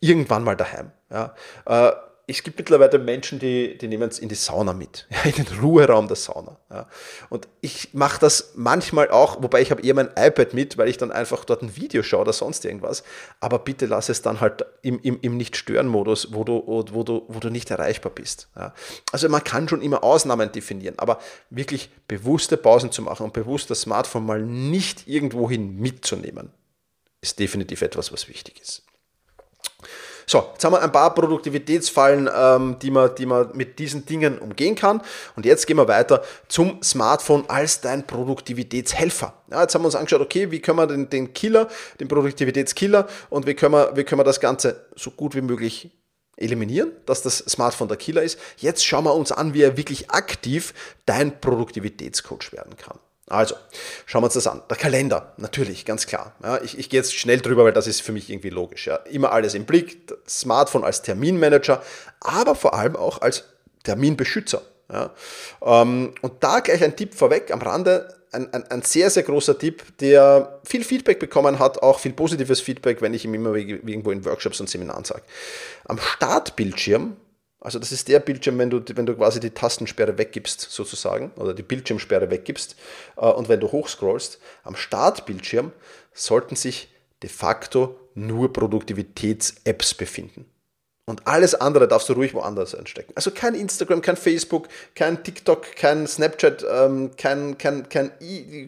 irgendwann 0.00 0.42
mal 0.42 0.56
daheim. 0.56 0.92
Ja. 1.10 1.34
Äh, 1.66 1.92
es 2.30 2.42
gibt 2.42 2.58
mittlerweile 2.58 2.98
Menschen, 2.98 3.38
die, 3.38 3.76
die 3.76 3.88
nehmen 3.88 4.08
es 4.08 4.18
in 4.18 4.28
die 4.28 4.34
Sauna 4.34 4.72
mit, 4.72 5.06
in 5.24 5.44
den 5.44 5.46
Ruheraum 5.60 6.06
der 6.06 6.16
Sauna. 6.16 6.56
Ja. 6.70 6.88
Und 7.28 7.48
ich 7.60 7.92
mache 7.92 8.20
das 8.20 8.52
manchmal 8.54 9.10
auch, 9.10 9.42
wobei 9.42 9.60
ich 9.62 9.70
habe 9.70 9.82
eher 9.82 9.94
mein 9.94 10.10
iPad 10.16 10.54
mit, 10.54 10.78
weil 10.78 10.88
ich 10.88 10.96
dann 10.96 11.10
einfach 11.10 11.44
dort 11.44 11.62
ein 11.62 11.76
Video 11.76 12.02
schaue 12.02 12.22
oder 12.22 12.32
sonst 12.32 12.64
irgendwas. 12.64 13.02
Aber 13.40 13.58
bitte 13.58 13.86
lass 13.86 14.08
es 14.08 14.22
dann 14.22 14.40
halt 14.40 14.64
im, 14.82 15.00
im, 15.00 15.18
im 15.20 15.36
Nicht-Stören-Modus, 15.36 16.32
wo 16.32 16.44
du, 16.44 16.62
wo, 16.66 17.02
du, 17.02 17.24
wo 17.28 17.40
du 17.40 17.50
nicht 17.50 17.70
erreichbar 17.70 18.12
bist. 18.12 18.48
Ja. 18.56 18.74
Also 19.12 19.28
man 19.28 19.42
kann 19.42 19.68
schon 19.68 19.82
immer 19.82 20.04
Ausnahmen 20.04 20.52
definieren, 20.52 20.94
aber 20.98 21.18
wirklich 21.50 21.90
bewusste 22.06 22.56
Pausen 22.56 22.92
zu 22.92 23.02
machen 23.02 23.24
und 23.24 23.32
bewusst 23.32 23.70
das 23.70 23.82
Smartphone 23.82 24.24
mal 24.24 24.42
nicht 24.42 25.08
irgendwohin 25.08 25.76
mitzunehmen, 25.76 26.50
ist 27.20 27.38
definitiv 27.38 27.82
etwas, 27.82 28.12
was 28.12 28.28
wichtig 28.28 28.60
ist. 28.60 28.84
So, 30.30 30.50
jetzt 30.52 30.64
haben 30.64 30.74
wir 30.74 30.80
ein 30.80 30.92
paar 30.92 31.12
Produktivitätsfallen, 31.12 32.30
ähm, 32.32 32.76
die, 32.80 32.92
man, 32.92 33.12
die 33.16 33.26
man 33.26 33.50
mit 33.52 33.80
diesen 33.80 34.06
Dingen 34.06 34.38
umgehen 34.38 34.76
kann. 34.76 35.02
Und 35.34 35.44
jetzt 35.44 35.66
gehen 35.66 35.76
wir 35.76 35.88
weiter 35.88 36.22
zum 36.46 36.80
Smartphone 36.84 37.42
als 37.48 37.80
dein 37.80 38.06
Produktivitätshelfer. 38.06 39.34
Ja, 39.50 39.62
jetzt 39.62 39.74
haben 39.74 39.82
wir 39.82 39.86
uns 39.86 39.96
angeschaut, 39.96 40.20
okay, 40.20 40.52
wie 40.52 40.60
können 40.60 40.78
wir 40.78 40.86
den, 40.86 41.10
den 41.10 41.34
Killer, 41.34 41.66
den 41.98 42.06
Produktivitätskiller 42.06 43.08
und 43.28 43.48
wie 43.48 43.54
können, 43.54 43.74
wir, 43.74 43.96
wie 43.96 44.04
können 44.04 44.20
wir 44.20 44.24
das 44.24 44.38
Ganze 44.38 44.86
so 44.94 45.10
gut 45.10 45.34
wie 45.34 45.40
möglich 45.40 45.90
eliminieren, 46.36 46.92
dass 47.06 47.22
das 47.22 47.38
Smartphone 47.38 47.88
der 47.88 47.96
Killer 47.96 48.22
ist. 48.22 48.38
Jetzt 48.56 48.86
schauen 48.86 49.02
wir 49.02 49.14
uns 49.16 49.32
an, 49.32 49.52
wie 49.52 49.62
er 49.62 49.76
wirklich 49.76 50.12
aktiv 50.12 50.74
dein 51.06 51.40
Produktivitätscoach 51.40 52.52
werden 52.52 52.76
kann. 52.76 53.00
Also, 53.30 53.54
schauen 54.06 54.22
wir 54.22 54.26
uns 54.26 54.34
das 54.34 54.48
an. 54.48 54.60
Der 54.68 54.76
Kalender, 54.76 55.32
natürlich, 55.36 55.84
ganz 55.84 56.06
klar. 56.06 56.34
Ja, 56.42 56.60
ich, 56.60 56.76
ich 56.76 56.90
gehe 56.90 56.98
jetzt 56.98 57.14
schnell 57.14 57.40
drüber, 57.40 57.64
weil 57.64 57.72
das 57.72 57.86
ist 57.86 58.02
für 58.02 58.10
mich 58.10 58.28
irgendwie 58.28 58.50
logisch. 58.50 58.88
Ja. 58.88 58.96
Immer 58.96 59.30
alles 59.30 59.54
im 59.54 59.66
Blick, 59.66 60.12
Smartphone 60.28 60.82
als 60.82 61.02
Terminmanager, 61.02 61.80
aber 62.18 62.56
vor 62.56 62.74
allem 62.74 62.96
auch 62.96 63.22
als 63.22 63.44
Terminbeschützer. 63.84 64.62
Ja. 64.92 65.14
Ähm, 65.62 66.12
und 66.22 66.42
da 66.42 66.58
gleich 66.58 66.82
ein 66.82 66.96
Tipp 66.96 67.14
vorweg 67.14 67.52
am 67.52 67.62
Rande, 67.62 68.12
ein, 68.32 68.52
ein, 68.52 68.64
ein, 68.64 68.82
sehr, 68.82 69.10
sehr 69.10 69.22
großer 69.22 69.56
Tipp, 69.56 69.84
der 69.98 70.60
viel 70.64 70.82
Feedback 70.82 71.20
bekommen 71.20 71.60
hat, 71.60 71.82
auch 71.84 72.00
viel 72.00 72.12
positives 72.12 72.60
Feedback, 72.60 73.00
wenn 73.00 73.14
ich 73.14 73.24
ihm 73.24 73.34
immer 73.34 73.54
irgendwo 73.54 74.10
in 74.10 74.24
Workshops 74.24 74.60
und 74.60 74.68
Seminaren 74.68 75.04
sage. 75.04 75.22
Am 75.84 75.98
Startbildschirm 75.98 77.16
also 77.60 77.78
das 77.78 77.92
ist 77.92 78.08
der 78.08 78.20
Bildschirm, 78.20 78.58
wenn 78.58 78.70
du, 78.70 78.82
wenn 78.94 79.06
du 79.06 79.14
quasi 79.14 79.38
die 79.38 79.50
Tastensperre 79.50 80.16
weggibst, 80.16 80.60
sozusagen, 80.60 81.30
oder 81.36 81.52
die 81.52 81.62
Bildschirmsperre 81.62 82.30
weggibst 82.30 82.76
äh, 83.16 83.26
und 83.26 83.48
wenn 83.48 83.60
du 83.60 83.70
hochscrollst, 83.70 84.38
am 84.64 84.76
Startbildschirm 84.76 85.72
sollten 86.12 86.56
sich 86.56 86.88
de 87.22 87.28
facto 87.28 87.98
nur 88.14 88.52
Produktivitäts-Apps 88.52 89.94
befinden. 89.94 90.46
Und 91.06 91.26
alles 91.26 91.54
andere 91.54 91.88
darfst 91.88 92.08
du 92.08 92.12
ruhig 92.12 92.34
woanders 92.34 92.74
einstecken. 92.74 93.12
Also 93.16 93.32
kein 93.32 93.54
Instagram, 93.54 94.00
kein 94.00 94.16
Facebook, 94.16 94.68
kein 94.94 95.22
TikTok, 95.24 95.74
kein 95.74 96.06
Snapchat, 96.06 96.64
ähm, 96.70 97.10
kein, 97.16 97.58
kein, 97.58 97.88
kein, 97.88 98.12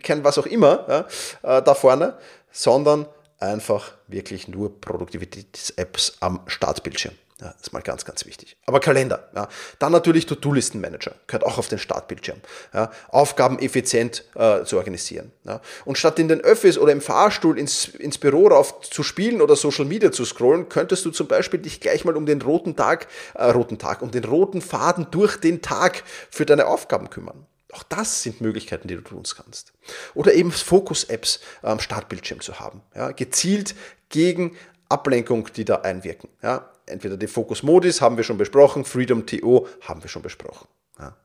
kein 0.03 0.25
was 0.25 0.39
auch 0.39 0.47
immer 0.47 1.07
ja, 1.43 1.59
äh, 1.59 1.63
da 1.63 1.75
vorne, 1.75 2.19
sondern 2.51 3.07
einfach 3.39 3.93
wirklich 4.09 4.49
nur 4.49 4.81
Produktivitäts-Apps 4.81 6.17
am 6.21 6.41
Startbildschirm. 6.47 7.15
Ja, 7.43 7.53
ist 7.61 7.73
mal 7.73 7.83
ganz, 7.83 8.05
ganz 8.05 8.25
wichtig. 8.25 8.57
Aber 8.67 8.79
Kalender. 8.79 9.29
Ja. 9.35 9.49
Dann 9.81 9.91
natürlich 9.91 10.27
To-Do-Listen-Manager. 10.27 11.13
Gehört 11.27 11.45
auch 11.45 11.59
auf 11.59 11.67
den 11.67 11.81
Startbildschirm. 11.81 12.41
Ja. 12.73 12.93
Aufgaben 13.09 13.59
effizient 13.59 14.25
äh, 14.37 14.63
zu 14.63 14.77
organisieren. 14.77 15.33
Ja. 15.43 15.61
Und 15.85 15.99
statt 15.99 16.21
in 16.21 16.29
den 16.29 16.41
Öffis 16.41 16.79
oder 16.79 16.93
im 16.93 17.01
Fahrstuhl 17.01 17.59
ins, 17.59 17.89
ins 17.89 18.19
Büro 18.19 18.47
rauf 18.47 18.83
zu 18.83 19.03
spielen 19.03 19.43
oder 19.43 19.57
Social 19.57 19.87
Media 19.87 20.13
zu 20.13 20.25
scrollen, 20.25 20.69
könntest 20.69 21.05
du 21.05 21.11
zum 21.11 21.27
Beispiel 21.27 21.59
dich 21.59 21.81
gleich 21.81 22.05
mal 22.05 22.17
um 22.17 22.27
den 22.27 22.41
roten 22.41 22.77
Tag, 22.77 23.09
äh, 23.35 23.47
roten 23.47 23.79
Tag, 23.79 24.03
um 24.03 24.13
den 24.13 24.25
roten 24.25 24.61
Faden 24.61 25.09
durch 25.11 25.37
den 25.37 25.63
Tag 25.63 26.05
für 26.31 26.47
deine 26.47 26.69
Aufgaben 26.69 27.11
kümmern. 27.11 27.47
Auch 27.73 27.83
das 27.83 28.23
sind 28.23 28.41
Möglichkeiten, 28.41 28.87
die 28.87 28.95
du 28.95 29.01
tun 29.01 29.25
kannst. 29.35 29.73
Oder 30.15 30.35
eben 30.35 30.53
Fokus-Apps 30.53 31.41
am 31.63 31.81
Startbildschirm 31.81 32.41
zu 32.41 32.61
haben. 32.61 32.83
Ja, 32.95 33.11
gezielt 33.11 33.75
gegen 34.11 34.57
Ablenkung, 34.91 35.49
die 35.57 35.65
da 35.65 35.77
einwirken. 35.77 36.29
Ja, 36.43 36.71
entweder 36.87 37.17
die 37.17 37.27
Focus 37.27 37.63
Modis 37.63 38.01
haben 38.01 38.17
wir 38.17 38.25
schon 38.25 38.39
besprochen, 38.39 38.85
Freedom 38.85 39.27
TO 39.27 39.69
haben 39.83 40.03
wir 40.03 40.09
schon 40.09 40.23
besprochen. 40.23 40.69
Ja. 40.99 41.17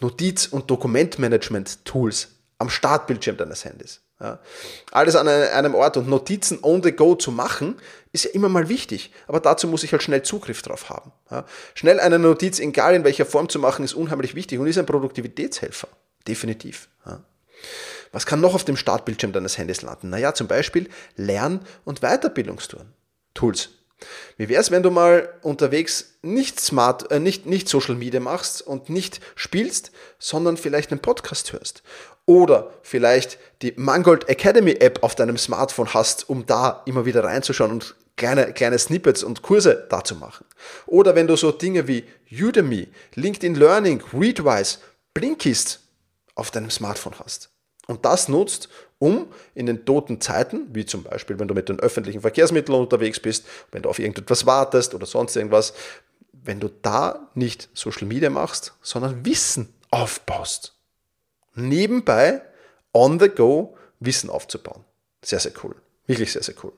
Notiz- 0.00 0.46
und 0.46 0.70
Dokumentmanagement-Tools 0.70 2.28
am 2.58 2.70
Startbildschirm 2.70 3.36
deines 3.36 3.64
Handys. 3.64 4.00
Ja. 4.20 4.38
Alles 4.92 5.16
an 5.16 5.28
einem 5.28 5.74
Ort 5.74 5.96
und 5.96 6.08
Notizen 6.08 6.60
on 6.62 6.82
the 6.82 6.92
go 6.92 7.14
zu 7.16 7.32
machen, 7.32 7.76
ist 8.12 8.24
ja 8.24 8.30
immer 8.30 8.48
mal 8.48 8.68
wichtig. 8.68 9.12
Aber 9.26 9.40
dazu 9.40 9.66
muss 9.66 9.82
ich 9.82 9.92
halt 9.92 10.02
schnell 10.02 10.22
Zugriff 10.22 10.62
drauf 10.62 10.88
haben. 10.88 11.12
Ja. 11.30 11.44
Schnell 11.74 11.98
eine 12.00 12.18
Notiz, 12.18 12.60
egal 12.60 12.94
in 12.94 13.04
welcher 13.04 13.26
Form 13.26 13.48
zu 13.48 13.58
machen, 13.58 13.84
ist 13.84 13.94
unheimlich 13.94 14.34
wichtig 14.34 14.58
und 14.58 14.66
ist 14.66 14.78
ein 14.78 14.86
Produktivitätshelfer. 14.86 15.88
Definitiv. 16.26 16.88
Was 18.12 18.26
kann 18.26 18.40
noch 18.40 18.54
auf 18.54 18.64
dem 18.64 18.76
Startbildschirm 18.76 19.32
deines 19.32 19.58
Handys 19.58 19.82
landen? 19.82 20.10
Naja, 20.10 20.32
zum 20.32 20.46
Beispiel 20.46 20.88
Lern- 21.16 21.66
und 21.84 22.00
Weiterbildungstools. 22.00 22.84
Tools. 23.34 23.70
Wie 24.36 24.48
wäre 24.48 24.60
es, 24.60 24.70
wenn 24.70 24.82
du 24.82 24.90
mal 24.90 25.32
unterwegs 25.42 26.16
nicht 26.22 26.60
smart, 26.60 27.10
äh, 27.10 27.20
nicht, 27.20 27.46
nicht 27.46 27.68
Social 27.68 27.94
Media 27.94 28.20
machst 28.20 28.62
und 28.62 28.88
nicht 28.88 29.20
spielst, 29.34 29.92
sondern 30.18 30.56
vielleicht 30.56 30.90
einen 30.90 31.00
Podcast 31.00 31.52
hörst? 31.52 31.82
Oder 32.26 32.72
vielleicht 32.82 33.38
die 33.62 33.74
Mangold 33.76 34.28
Academy 34.28 34.72
App 34.72 35.02
auf 35.02 35.14
deinem 35.14 35.36
Smartphone 35.36 35.92
hast, 35.92 36.28
um 36.28 36.46
da 36.46 36.82
immer 36.86 37.04
wieder 37.04 37.24
reinzuschauen 37.24 37.70
und 37.70 37.94
kleine, 38.16 38.52
kleine 38.52 38.78
Snippets 38.78 39.22
und 39.22 39.42
Kurse 39.42 39.86
da 39.90 40.02
zu 40.04 40.14
machen. 40.16 40.46
Oder 40.86 41.14
wenn 41.14 41.26
du 41.26 41.36
so 41.36 41.50
Dinge 41.50 41.86
wie 41.86 42.04
Udemy, 42.30 42.88
LinkedIn 43.14 43.54
Learning, 43.54 44.02
Readwise, 44.12 44.78
Blinkist 45.12 45.80
auf 46.34 46.50
deinem 46.50 46.70
Smartphone 46.70 47.18
hast. 47.22 47.50
Und 47.86 48.04
das 48.04 48.28
nutzt, 48.28 48.68
um 49.04 49.26
in 49.54 49.66
den 49.66 49.84
toten 49.84 50.18
Zeiten, 50.22 50.74
wie 50.74 50.86
zum 50.86 51.02
Beispiel, 51.02 51.38
wenn 51.38 51.46
du 51.46 51.54
mit 51.54 51.68
den 51.68 51.78
öffentlichen 51.78 52.22
Verkehrsmitteln 52.22 52.78
unterwegs 52.78 53.20
bist, 53.20 53.44
wenn 53.70 53.82
du 53.82 53.90
auf 53.90 53.98
irgendetwas 53.98 54.46
wartest 54.46 54.94
oder 54.94 55.04
sonst 55.04 55.36
irgendwas, 55.36 55.74
wenn 56.32 56.58
du 56.58 56.70
da 56.80 57.28
nicht 57.34 57.68
Social 57.74 58.06
Media 58.06 58.30
machst, 58.30 58.72
sondern 58.80 59.26
Wissen 59.26 59.74
aufbaust. 59.90 60.74
Nebenbei, 61.54 62.40
on 62.94 63.20
the 63.20 63.28
go, 63.28 63.76
Wissen 64.00 64.30
aufzubauen. 64.30 64.84
Sehr, 65.22 65.38
sehr 65.38 65.52
cool. 65.62 65.76
Wirklich 66.06 66.32
sehr, 66.32 66.42
sehr 66.42 66.54
cool. 66.62 66.72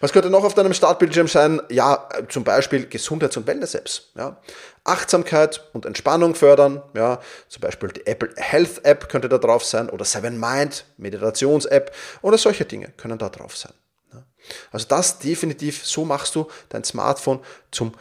Was 0.00 0.12
könnte 0.12 0.30
noch 0.30 0.44
auf 0.44 0.54
deinem 0.54 0.72
Startbildschirm 0.72 1.28
sein? 1.28 1.60
Ja, 1.68 2.08
zum 2.28 2.44
Beispiel 2.44 2.86
Gesundheits- 2.86 3.36
und 3.36 3.46
Wellness-Apps. 3.46 4.10
Ja. 4.16 4.40
Achtsamkeit 4.84 5.68
und 5.72 5.86
Entspannung 5.86 6.34
fördern. 6.34 6.82
Ja. 6.94 7.20
Zum 7.48 7.60
Beispiel 7.60 7.90
die 7.90 8.06
Apple 8.06 8.30
Health 8.36 8.84
App 8.84 9.08
könnte 9.08 9.28
da 9.28 9.38
drauf 9.38 9.64
sein 9.64 9.90
oder 9.90 10.04
Seven 10.04 10.38
Mind, 10.38 10.84
Meditations-App 10.96 11.94
oder 12.22 12.38
solche 12.38 12.64
Dinge 12.64 12.92
können 12.96 13.18
da 13.18 13.28
drauf 13.28 13.56
sein. 13.56 13.72
Ja. 14.12 14.22
Also 14.70 14.86
das 14.88 15.18
definitiv, 15.18 15.84
so 15.84 16.04
machst 16.04 16.34
du 16.34 16.48
dein 16.68 16.84
Smartphone 16.84 17.40
zum 17.70 17.92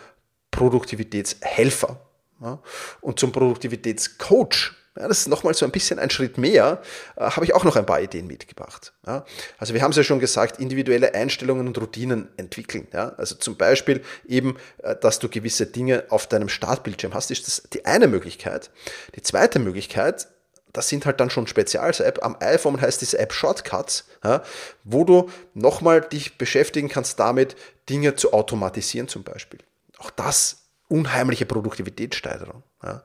Produktivitätshelfer 0.52 2.00
ja. 2.42 2.60
und 3.02 3.20
zum 3.20 3.32
Produktivitätscoach 3.32 4.77
ja, 5.00 5.08
das 5.08 5.20
ist 5.20 5.28
nochmal 5.28 5.54
so 5.54 5.66
ein 5.66 5.72
bisschen 5.72 6.00
ein 6.00 6.10
Schritt 6.10 6.38
mehr, 6.38 6.82
äh, 7.16 7.22
habe 7.22 7.46
ich 7.46 7.54
auch 7.54 7.64
noch 7.64 7.76
ein 7.76 7.86
paar 7.86 8.02
Ideen 8.02 8.28
mitgebracht. 8.28 8.94
Ja, 9.06 9.26
also 9.58 9.74
wir 9.74 9.82
haben 9.82 9.92
es 9.92 9.98
ja 9.98 10.04
schon 10.04 10.20
gesagt, 10.20 10.60
individuelle 10.60 11.14
Einstellungen 11.14 11.68
und 11.68 11.78
Routinen 11.78 12.30
entwickeln. 12.38 12.88
Ja, 12.94 13.10
also 13.18 13.36
zum 13.36 13.58
Beispiel 13.58 14.02
eben, 14.28 14.58
äh, 14.80 14.96
dass 14.96 15.20
du 15.20 15.30
gewisse 15.30 15.68
Dinge 15.68 16.06
auf 16.10 16.28
deinem 16.28 16.50
Startbildschirm 16.50 17.14
hast, 17.14 17.32
ist 17.32 17.48
das 17.48 17.64
die 17.74 17.86
eine 17.86 18.08
Möglichkeit. 18.08 18.72
Die 19.16 19.22
zweite 19.22 19.60
Möglichkeit, 19.60 20.28
das 20.74 20.90
sind 20.90 21.06
halt 21.06 21.20
dann 21.20 21.30
schon 21.30 21.48
Spezials-App. 21.48 22.24
Am 22.24 22.38
iPhone 22.40 22.80
heißt 22.80 23.02
diese 23.02 23.20
App 23.20 23.34
Shortcuts, 23.34 24.06
ja, 24.24 24.44
wo 24.84 25.04
du 25.04 25.30
nochmal 25.54 26.02
dich 26.02 26.38
beschäftigen 26.38 26.90
kannst 26.90 27.20
damit, 27.20 27.56
Dinge 27.90 28.16
zu 28.16 28.34
automatisieren 28.34 29.08
zum 29.08 29.24
Beispiel. 29.24 29.60
Auch 29.98 30.12
das 30.12 30.64
unheimliche 30.88 31.46
Produktivitätssteigerung. 31.46 32.64
Ja. 32.84 33.04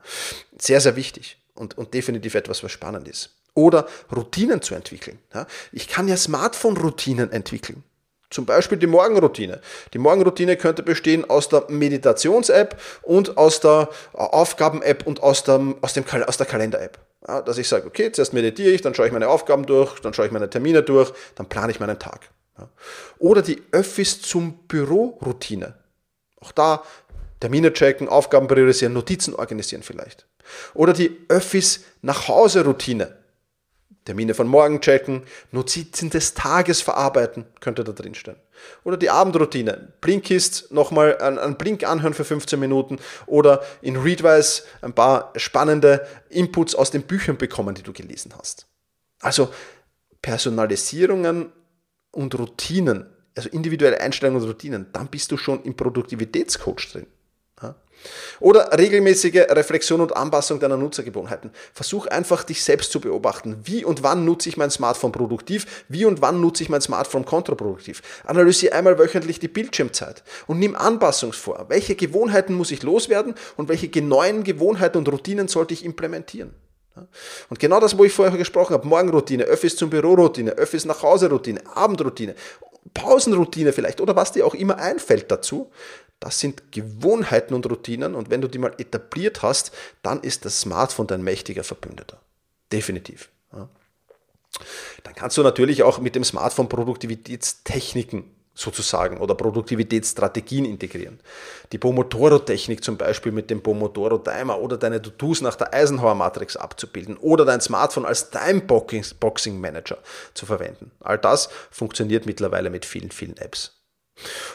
Sehr, 0.59 0.81
sehr 0.81 0.96
wichtig 0.96 1.41
und, 1.54 1.76
und 1.78 1.94
definitiv 1.94 2.34
etwas, 2.34 2.62
was 2.62 2.72
spannend 2.72 3.08
ist. 3.08 3.30
Oder 3.54 3.86
Routinen 4.14 4.62
zu 4.62 4.74
entwickeln. 4.74 5.18
Ja? 5.34 5.46
Ich 5.72 5.88
kann 5.88 6.08
ja 6.08 6.16
Smartphone-Routinen 6.16 7.30
entwickeln. 7.32 7.84
Zum 8.30 8.46
Beispiel 8.46 8.78
die 8.78 8.86
Morgenroutine. 8.86 9.60
Die 9.92 9.98
Morgenroutine 9.98 10.56
könnte 10.56 10.82
bestehen 10.82 11.28
aus 11.28 11.50
der 11.50 11.66
Meditations-App 11.68 12.80
und 13.02 13.36
aus 13.36 13.60
der 13.60 13.90
Aufgaben-App 14.14 15.06
und 15.06 15.22
aus, 15.22 15.44
dem, 15.44 15.76
aus, 15.82 15.92
dem, 15.92 16.04
aus 16.26 16.38
der 16.38 16.46
Kalender-App. 16.46 16.98
Ja, 17.28 17.42
dass 17.42 17.58
ich 17.58 17.68
sage, 17.68 17.86
okay, 17.86 18.10
zuerst 18.10 18.32
meditiere 18.32 18.70
ich, 18.70 18.80
dann 18.80 18.94
schaue 18.94 19.06
ich 19.06 19.12
meine 19.12 19.28
Aufgaben 19.28 19.66
durch, 19.66 20.00
dann 20.00 20.14
schaue 20.14 20.26
ich 20.26 20.32
meine 20.32 20.48
Termine 20.48 20.82
durch, 20.82 21.12
dann 21.34 21.46
plane 21.46 21.70
ich 21.70 21.78
meinen 21.78 21.98
Tag. 21.98 22.30
Ja. 22.58 22.68
Oder 23.18 23.42
die 23.42 23.62
Öffis 23.70 24.22
zum 24.22 24.66
Büro-Routine. 24.66 25.74
Auch 26.40 26.52
da 26.52 26.82
Termine 27.42 27.72
checken, 27.72 28.09
Aufgaben 28.09 28.46
priorisieren, 28.46 28.92
Notizen 28.92 29.35
organisieren 29.35 29.83
vielleicht. 29.83 30.28
Oder 30.74 30.92
die 30.92 31.18
Öffis 31.26 31.81
nach 32.00 32.28
Hause 32.28 32.64
Routine. 32.64 33.16
Termine 34.05 34.35
von 34.35 34.46
morgen 34.46 34.81
checken, 34.81 35.24
Notizen 35.50 36.09
des 36.09 36.35
Tages 36.35 36.83
verarbeiten, 36.83 37.46
könnte 37.59 37.83
da 37.83 37.90
drin 37.90 38.14
stehen. 38.14 38.37
Oder 38.85 38.96
die 38.96 39.11
Abendroutine. 39.11 39.92
Blinkist 40.00 40.70
nochmal 40.70 41.18
einen 41.18 41.57
Blink 41.57 41.83
anhören 41.83 42.14
für 42.14 42.24
15 42.24 42.61
Minuten 42.61 43.00
oder 43.26 43.64
in 43.81 43.96
Readwise 43.96 44.62
ein 44.81 44.92
paar 44.92 45.33
spannende 45.35 46.07
Inputs 46.28 46.76
aus 46.76 46.92
den 46.92 47.02
Büchern 47.02 47.38
bekommen, 47.38 47.74
die 47.74 47.83
du 47.83 47.92
gelesen 47.92 48.33
hast. 48.38 48.68
Also 49.18 49.52
Personalisierungen 50.20 51.50
und 52.12 52.38
Routinen, 52.38 53.07
also 53.35 53.48
individuelle 53.48 54.00
Einstellungen 54.00 54.40
und 54.40 54.48
Routinen, 54.48 54.87
dann 54.92 55.09
bist 55.09 55.33
du 55.33 55.37
schon 55.37 55.64
im 55.64 55.74
Produktivitätscoach 55.74 56.92
drin. 56.92 57.07
Oder 58.40 58.76
regelmäßige 58.76 59.46
Reflexion 59.50 60.00
und 60.00 60.16
Anpassung 60.16 60.60
deiner 60.60 60.76
Nutzergewohnheiten. 60.76 61.50
Versuch 61.72 62.06
einfach, 62.06 62.44
dich 62.44 62.62
selbst 62.62 62.92
zu 62.92 63.00
beobachten. 63.00 63.60
Wie 63.64 63.84
und 63.84 64.02
wann 64.02 64.24
nutze 64.24 64.48
ich 64.48 64.56
mein 64.56 64.70
Smartphone 64.70 65.12
produktiv? 65.12 65.84
Wie 65.88 66.04
und 66.04 66.20
wann 66.20 66.40
nutze 66.40 66.62
ich 66.62 66.68
mein 66.68 66.80
Smartphone 66.80 67.24
kontraproduktiv? 67.24 68.02
Analysiere 68.24 68.74
einmal 68.74 68.98
wöchentlich 68.98 69.38
die 69.38 69.48
Bildschirmzeit 69.48 70.22
und 70.46 70.58
nimm 70.58 70.74
Anpassungs 70.74 71.36
vor. 71.36 71.66
Welche 71.68 71.94
Gewohnheiten 71.94 72.54
muss 72.54 72.70
ich 72.70 72.82
loswerden 72.82 73.34
und 73.56 73.68
welche 73.68 73.90
neuen 74.02 74.44
Gewohnheiten 74.44 74.98
und 74.98 75.08
Routinen 75.08 75.48
sollte 75.48 75.74
ich 75.74 75.84
implementieren? 75.84 76.54
Und 77.48 77.58
genau 77.58 77.80
das, 77.80 77.96
wo 77.96 78.04
ich 78.04 78.12
vorher 78.12 78.36
gesprochen 78.36 78.74
habe, 78.74 78.86
Morgenroutine, 78.86 79.44
Öffis 79.44 79.76
zum 79.76 79.88
Büro-Routine, 79.90 80.52
Öffis 80.52 80.84
nach 80.84 81.02
Hause-Routine, 81.02 81.60
Abendroutine, 81.74 82.34
Pausenroutine 82.92 83.72
vielleicht 83.72 84.00
oder 84.00 84.16
was 84.16 84.32
dir 84.32 84.46
auch 84.46 84.54
immer 84.54 84.76
einfällt 84.78 85.30
dazu, 85.30 85.70
das 86.22 86.38
sind 86.38 86.70
Gewohnheiten 86.70 87.52
und 87.52 87.68
Routinen 87.68 88.14
und 88.14 88.30
wenn 88.30 88.40
du 88.40 88.48
die 88.48 88.58
mal 88.58 88.72
etabliert 88.78 89.42
hast, 89.42 89.72
dann 90.02 90.20
ist 90.20 90.44
das 90.44 90.61
Smartphone 90.61 91.08
dein 91.08 91.22
mächtiger 91.22 91.64
Verbündeter. 91.64 92.20
Definitiv. 92.70 93.28
Ja. 93.52 93.68
Dann 95.02 95.14
kannst 95.16 95.37
du 95.37 95.42
natürlich 95.42 95.82
auch 95.82 95.98
mit 95.98 96.14
dem 96.14 96.22
Smartphone 96.22 96.68
Produktivitätstechniken 96.68 98.24
sozusagen 98.54 99.18
oder 99.18 99.35
Produktivitätsstrategien 99.35 100.64
integrieren. 100.64 101.18
Die 101.72 101.78
Pomodoro-Technik 101.78 102.85
zum 102.85 102.98
Beispiel 102.98 103.32
mit 103.32 103.50
dem 103.50 103.61
Pomodoro-Timer 103.61 104.61
oder 104.61 104.76
deine 104.76 105.02
To-Dos 105.02 105.40
nach 105.40 105.56
der 105.56 105.74
Eisenhower-Matrix 105.74 106.56
abzubilden 106.56 107.16
oder 107.16 107.44
dein 107.44 107.61
Smartphone 107.61 108.06
als 108.06 108.30
Time-Boxing-Manager 108.30 109.98
zu 110.35 110.46
verwenden. 110.46 110.92
All 111.00 111.18
das 111.18 111.48
funktioniert 111.72 112.26
mittlerweile 112.26 112.70
mit 112.70 112.85
vielen, 112.85 113.11
vielen 113.11 113.37
Apps. 113.38 113.81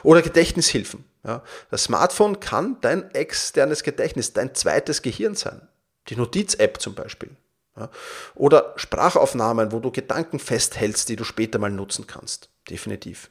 Oder 0.03 0.21
Gedächtnishilfen. 0.21 1.06
Ja. 1.23 1.43
Das 1.69 1.84
Smartphone 1.84 2.39
kann 2.39 2.77
dein 2.82 3.13
externes 3.13 3.84
Gedächtnis, 3.84 4.34
dein 4.34 4.56
zweites 4.56 5.01
Gehirn 5.01 5.36
sein. 5.36 5.67
Die 6.10 6.15
Notiz-App 6.15 6.82
zum 6.82 6.95
Beispiel. 6.95 7.32
Ja. 7.75 7.89
Oder 8.36 8.73
Sprachaufnahmen, 8.77 9.71
wo 9.71 9.80
du 9.80 9.91
Gedanken 9.91 10.39
festhältst, 10.39 11.10
die 11.10 11.15
du 11.15 11.23
später 11.23 11.60
mal 11.60 11.71
nutzen 11.71 12.08
kannst. 12.08 12.49
Definitiv. 12.69 13.30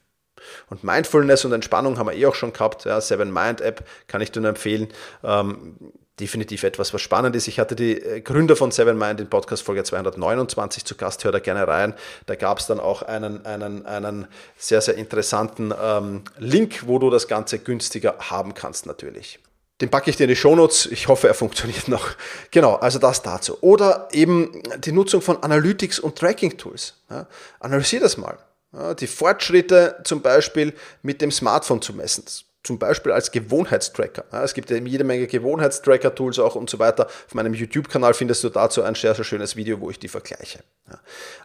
Und 0.68 0.84
Mindfulness 0.84 1.44
und 1.44 1.52
Entspannung 1.52 1.98
haben 1.98 2.08
wir 2.08 2.14
eh 2.14 2.26
auch 2.26 2.34
schon 2.34 2.52
gehabt. 2.52 2.84
Ja, 2.84 3.00
Seven 3.00 3.32
Mind 3.32 3.60
App 3.60 3.86
kann 4.06 4.20
ich 4.20 4.30
dir 4.30 4.40
nur 4.40 4.50
empfehlen. 4.50 4.88
Ähm, 5.24 5.92
definitiv 6.20 6.62
etwas, 6.62 6.94
was 6.94 7.02
spannend 7.02 7.36
ist. 7.36 7.46
Ich 7.48 7.58
hatte 7.58 7.76
die 7.76 8.00
äh, 8.00 8.20
Gründer 8.20 8.56
von 8.56 8.70
Seven 8.70 8.96
Mind 8.96 9.20
in 9.20 9.28
Podcast 9.28 9.62
Folge 9.62 9.84
229 9.84 10.84
zu 10.84 10.94
Gast, 10.94 11.24
hör 11.24 11.32
da 11.32 11.40
gerne 11.40 11.66
rein. 11.68 11.94
Da 12.26 12.34
gab 12.34 12.58
es 12.58 12.66
dann 12.66 12.80
auch 12.80 13.02
einen, 13.02 13.44
einen, 13.44 13.84
einen 13.86 14.26
sehr, 14.56 14.80
sehr 14.80 14.94
interessanten 14.94 15.74
ähm, 15.80 16.22
Link, 16.38 16.86
wo 16.86 16.98
du 16.98 17.10
das 17.10 17.28
Ganze 17.28 17.58
günstiger 17.58 18.16
haben 18.18 18.54
kannst 18.54 18.86
natürlich. 18.86 19.38
Den 19.82 19.90
packe 19.90 20.08
ich 20.08 20.16
dir 20.16 20.24
in 20.24 20.30
die 20.30 20.36
Shownotes. 20.36 20.86
Ich 20.86 21.08
hoffe, 21.08 21.28
er 21.28 21.34
funktioniert 21.34 21.88
noch. 21.88 22.08
Genau, 22.50 22.76
also 22.76 22.98
das 22.98 23.20
dazu. 23.22 23.58
Oder 23.60 24.08
eben 24.12 24.62
die 24.78 24.92
Nutzung 24.92 25.20
von 25.20 25.42
Analytics 25.42 25.98
und 25.98 26.16
Tracking-Tools. 26.16 26.94
Ja, 27.10 27.26
analysier 27.60 28.00
das 28.00 28.16
mal. 28.16 28.38
Ja, 28.72 28.94
die 28.94 29.06
Fortschritte 29.06 30.00
zum 30.04 30.22
Beispiel 30.22 30.72
mit 31.02 31.20
dem 31.20 31.30
Smartphone 31.30 31.82
zu 31.82 31.92
messen 31.92 32.24
zum 32.66 32.78
Beispiel 32.78 33.12
als 33.12 33.30
Gewohnheitstracker. 33.30 34.24
es 34.42 34.52
gibt 34.52 34.70
ja 34.70 34.76
jede 34.76 35.04
Menge 35.04 35.26
Gewohnheitstracker-Tools 35.26 36.38
auch 36.40 36.56
und 36.56 36.68
so 36.68 36.78
weiter. 36.78 37.06
Auf 37.06 37.34
meinem 37.34 37.54
YouTube-Kanal 37.54 38.12
findest 38.12 38.42
du 38.42 38.48
dazu 38.48 38.82
ein 38.82 38.94
sehr, 38.96 39.14
sehr 39.14 39.24
schönes 39.24 39.54
Video, 39.54 39.80
wo 39.80 39.88
ich 39.90 39.98
die 39.98 40.08
vergleiche. 40.08 40.60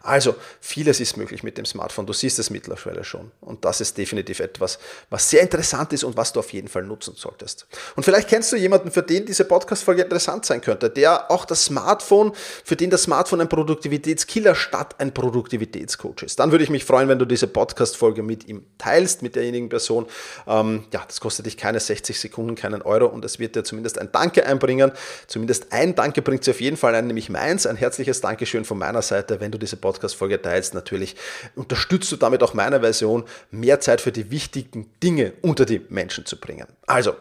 Also, 0.03 0.36
vieles 0.60 0.99
ist 0.99 1.17
möglich 1.17 1.43
mit 1.43 1.57
dem 1.57 1.65
Smartphone. 1.65 2.05
Du 2.05 2.13
siehst 2.13 2.38
es 2.39 2.49
mittlerweile 2.49 3.03
schon. 3.03 3.31
Und 3.39 3.65
das 3.65 3.81
ist 3.81 3.97
definitiv 3.97 4.39
etwas, 4.39 4.79
was 5.10 5.29
sehr 5.29 5.41
interessant 5.41 5.93
ist 5.93 6.03
und 6.03 6.17
was 6.17 6.34
du 6.34 6.39
auf 6.39 6.53
jeden 6.53 6.67
Fall 6.67 6.84
nutzen 6.84 7.15
solltest. 7.15 7.67
Und 7.95 8.03
vielleicht 8.03 8.27
kennst 8.27 8.51
du 8.51 8.55
jemanden, 8.55 8.91
für 8.91 9.03
den 9.03 9.25
diese 9.25 9.45
Podcast-Folge 9.45 10.03
interessant 10.03 10.45
sein 10.45 10.62
könnte, 10.62 10.89
der 10.89 11.29
auch 11.31 11.45
das 11.45 11.65
Smartphone, 11.65 12.34
für 12.63 12.75
den 12.75 12.89
das 12.89 13.03
Smartphone 13.03 13.41
ein 13.41 13.49
Produktivitätskiller 13.49 14.55
statt 14.55 14.95
ein 14.99 15.13
Produktivitätscoach 15.13 16.23
ist. 16.23 16.39
Dann 16.39 16.51
würde 16.51 16.63
ich 16.63 16.69
mich 16.69 16.86
freuen, 16.86 17.07
wenn 17.07 17.19
du 17.19 17.25
diese 17.25 17.47
Podcast-Folge 17.47 18.23
mit 18.23 18.47
ihm 18.47 18.65
teilst, 18.77 19.21
mit 19.21 19.36
derjenigen 19.36 19.69
Person. 19.69 20.07
Ähm, 20.47 20.86
ja, 20.91 21.03
das 21.12 21.19
kostet 21.19 21.45
dich 21.45 21.58
keine 21.58 21.78
60 21.78 22.17
Sekunden, 22.17 22.56
keinen 22.56 22.82
Euro 22.82 23.06
und 23.06 23.26
es 23.26 23.38
wird 23.38 23.58
dir 23.58 23.65
zumindest 23.65 24.00
ein 24.00 24.13
Danke 24.13 24.45
einbringen. 24.45 24.93
Zumindest 25.28 25.74
ein 25.74 25.93
Danke 25.93 26.21
bringt 26.21 26.45
sie 26.45 26.52
auf 26.52 26.62
jeden 26.62 26.78
Fall 26.78 26.95
ein, 26.95 27.08
nämlich 27.08 27.30
meins. 27.30 27.67
Ein 27.67 27.76
herzliches 27.76 28.21
Dankeschön 28.21 28.63
von 28.63 28.78
meiner 28.78 29.02
Seite, 29.02 29.41
wenn 29.41 29.52
du 29.52 29.58
diese 29.58 29.76
Podcast-Folge 29.76 30.41
teilst. 30.41 30.74
Natürlich 30.74 31.17
unterstützt 31.54 32.13
du 32.13 32.15
damit 32.15 32.43
auch 32.43 32.54
meine 32.54 32.80
Version, 32.80 33.26
mehr 33.50 33.82
Zeit 33.82 34.00
für 34.00 34.13
die 34.13 34.32
wichtigen 34.32 34.89
Dinge 35.04 35.34
unter 35.41 35.65
die 35.65 35.86
Menschen 35.89 36.26
zu 36.26 36.39
bringen. 36.39 36.67
Also, 36.88 37.17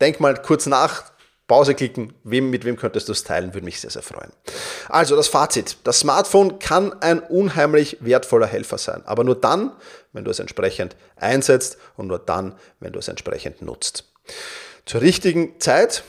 denk 0.00 0.20
mal 0.20 0.40
kurz 0.40 0.64
nach, 0.64 1.12
Pause 1.46 1.74
klicken, 1.74 2.14
wem, 2.24 2.50
mit 2.50 2.64
wem 2.64 2.76
könntest 2.76 3.08
du 3.08 3.12
es 3.12 3.24
teilen, 3.24 3.52
würde 3.52 3.64
mich 3.64 3.80
sehr, 3.80 3.90
sehr 3.90 4.02
freuen. 4.02 4.32
Also 4.88 5.14
das 5.14 5.28
Fazit, 5.28 5.76
das 5.84 6.00
Smartphone 6.00 6.58
kann 6.58 6.92
ein 7.02 7.20
unheimlich 7.20 7.98
wertvoller 8.00 8.46
Helfer 8.46 8.78
sein, 8.78 9.02
aber 9.04 9.24
nur 9.24 9.38
dann, 9.38 9.72
wenn 10.12 10.24
du 10.24 10.30
es 10.30 10.38
entsprechend 10.38 10.96
einsetzt 11.16 11.76
und 11.96 12.06
nur 12.06 12.18
dann, 12.18 12.54
wenn 12.80 12.92
du 12.92 12.98
es 12.98 13.08
entsprechend 13.08 13.60
nutzt. 13.60 14.10
Zur 14.86 15.02
richtigen 15.02 15.60
Zeit 15.60 16.04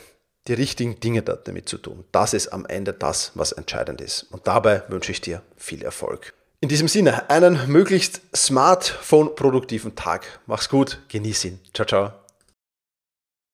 die 0.48 0.54
richtigen 0.54 1.00
Dinge 1.00 1.22
damit 1.22 1.68
zu 1.68 1.78
tun. 1.78 2.04
Das 2.12 2.32
ist 2.32 2.48
am 2.48 2.66
Ende 2.66 2.92
das, 2.92 3.32
was 3.34 3.52
entscheidend 3.52 4.00
ist. 4.00 4.26
Und 4.30 4.46
dabei 4.46 4.82
wünsche 4.88 5.12
ich 5.12 5.20
dir 5.20 5.42
viel 5.56 5.82
Erfolg. 5.82 6.34
In 6.60 6.68
diesem 6.68 6.88
Sinne, 6.88 7.28
einen 7.30 7.70
möglichst 7.70 8.22
smartphone-produktiven 8.34 9.94
Tag. 9.94 10.40
Mach's 10.46 10.68
gut, 10.68 11.00
genieß 11.08 11.44
ihn. 11.44 11.60
Ciao, 11.74 11.86
ciao. 11.86 12.25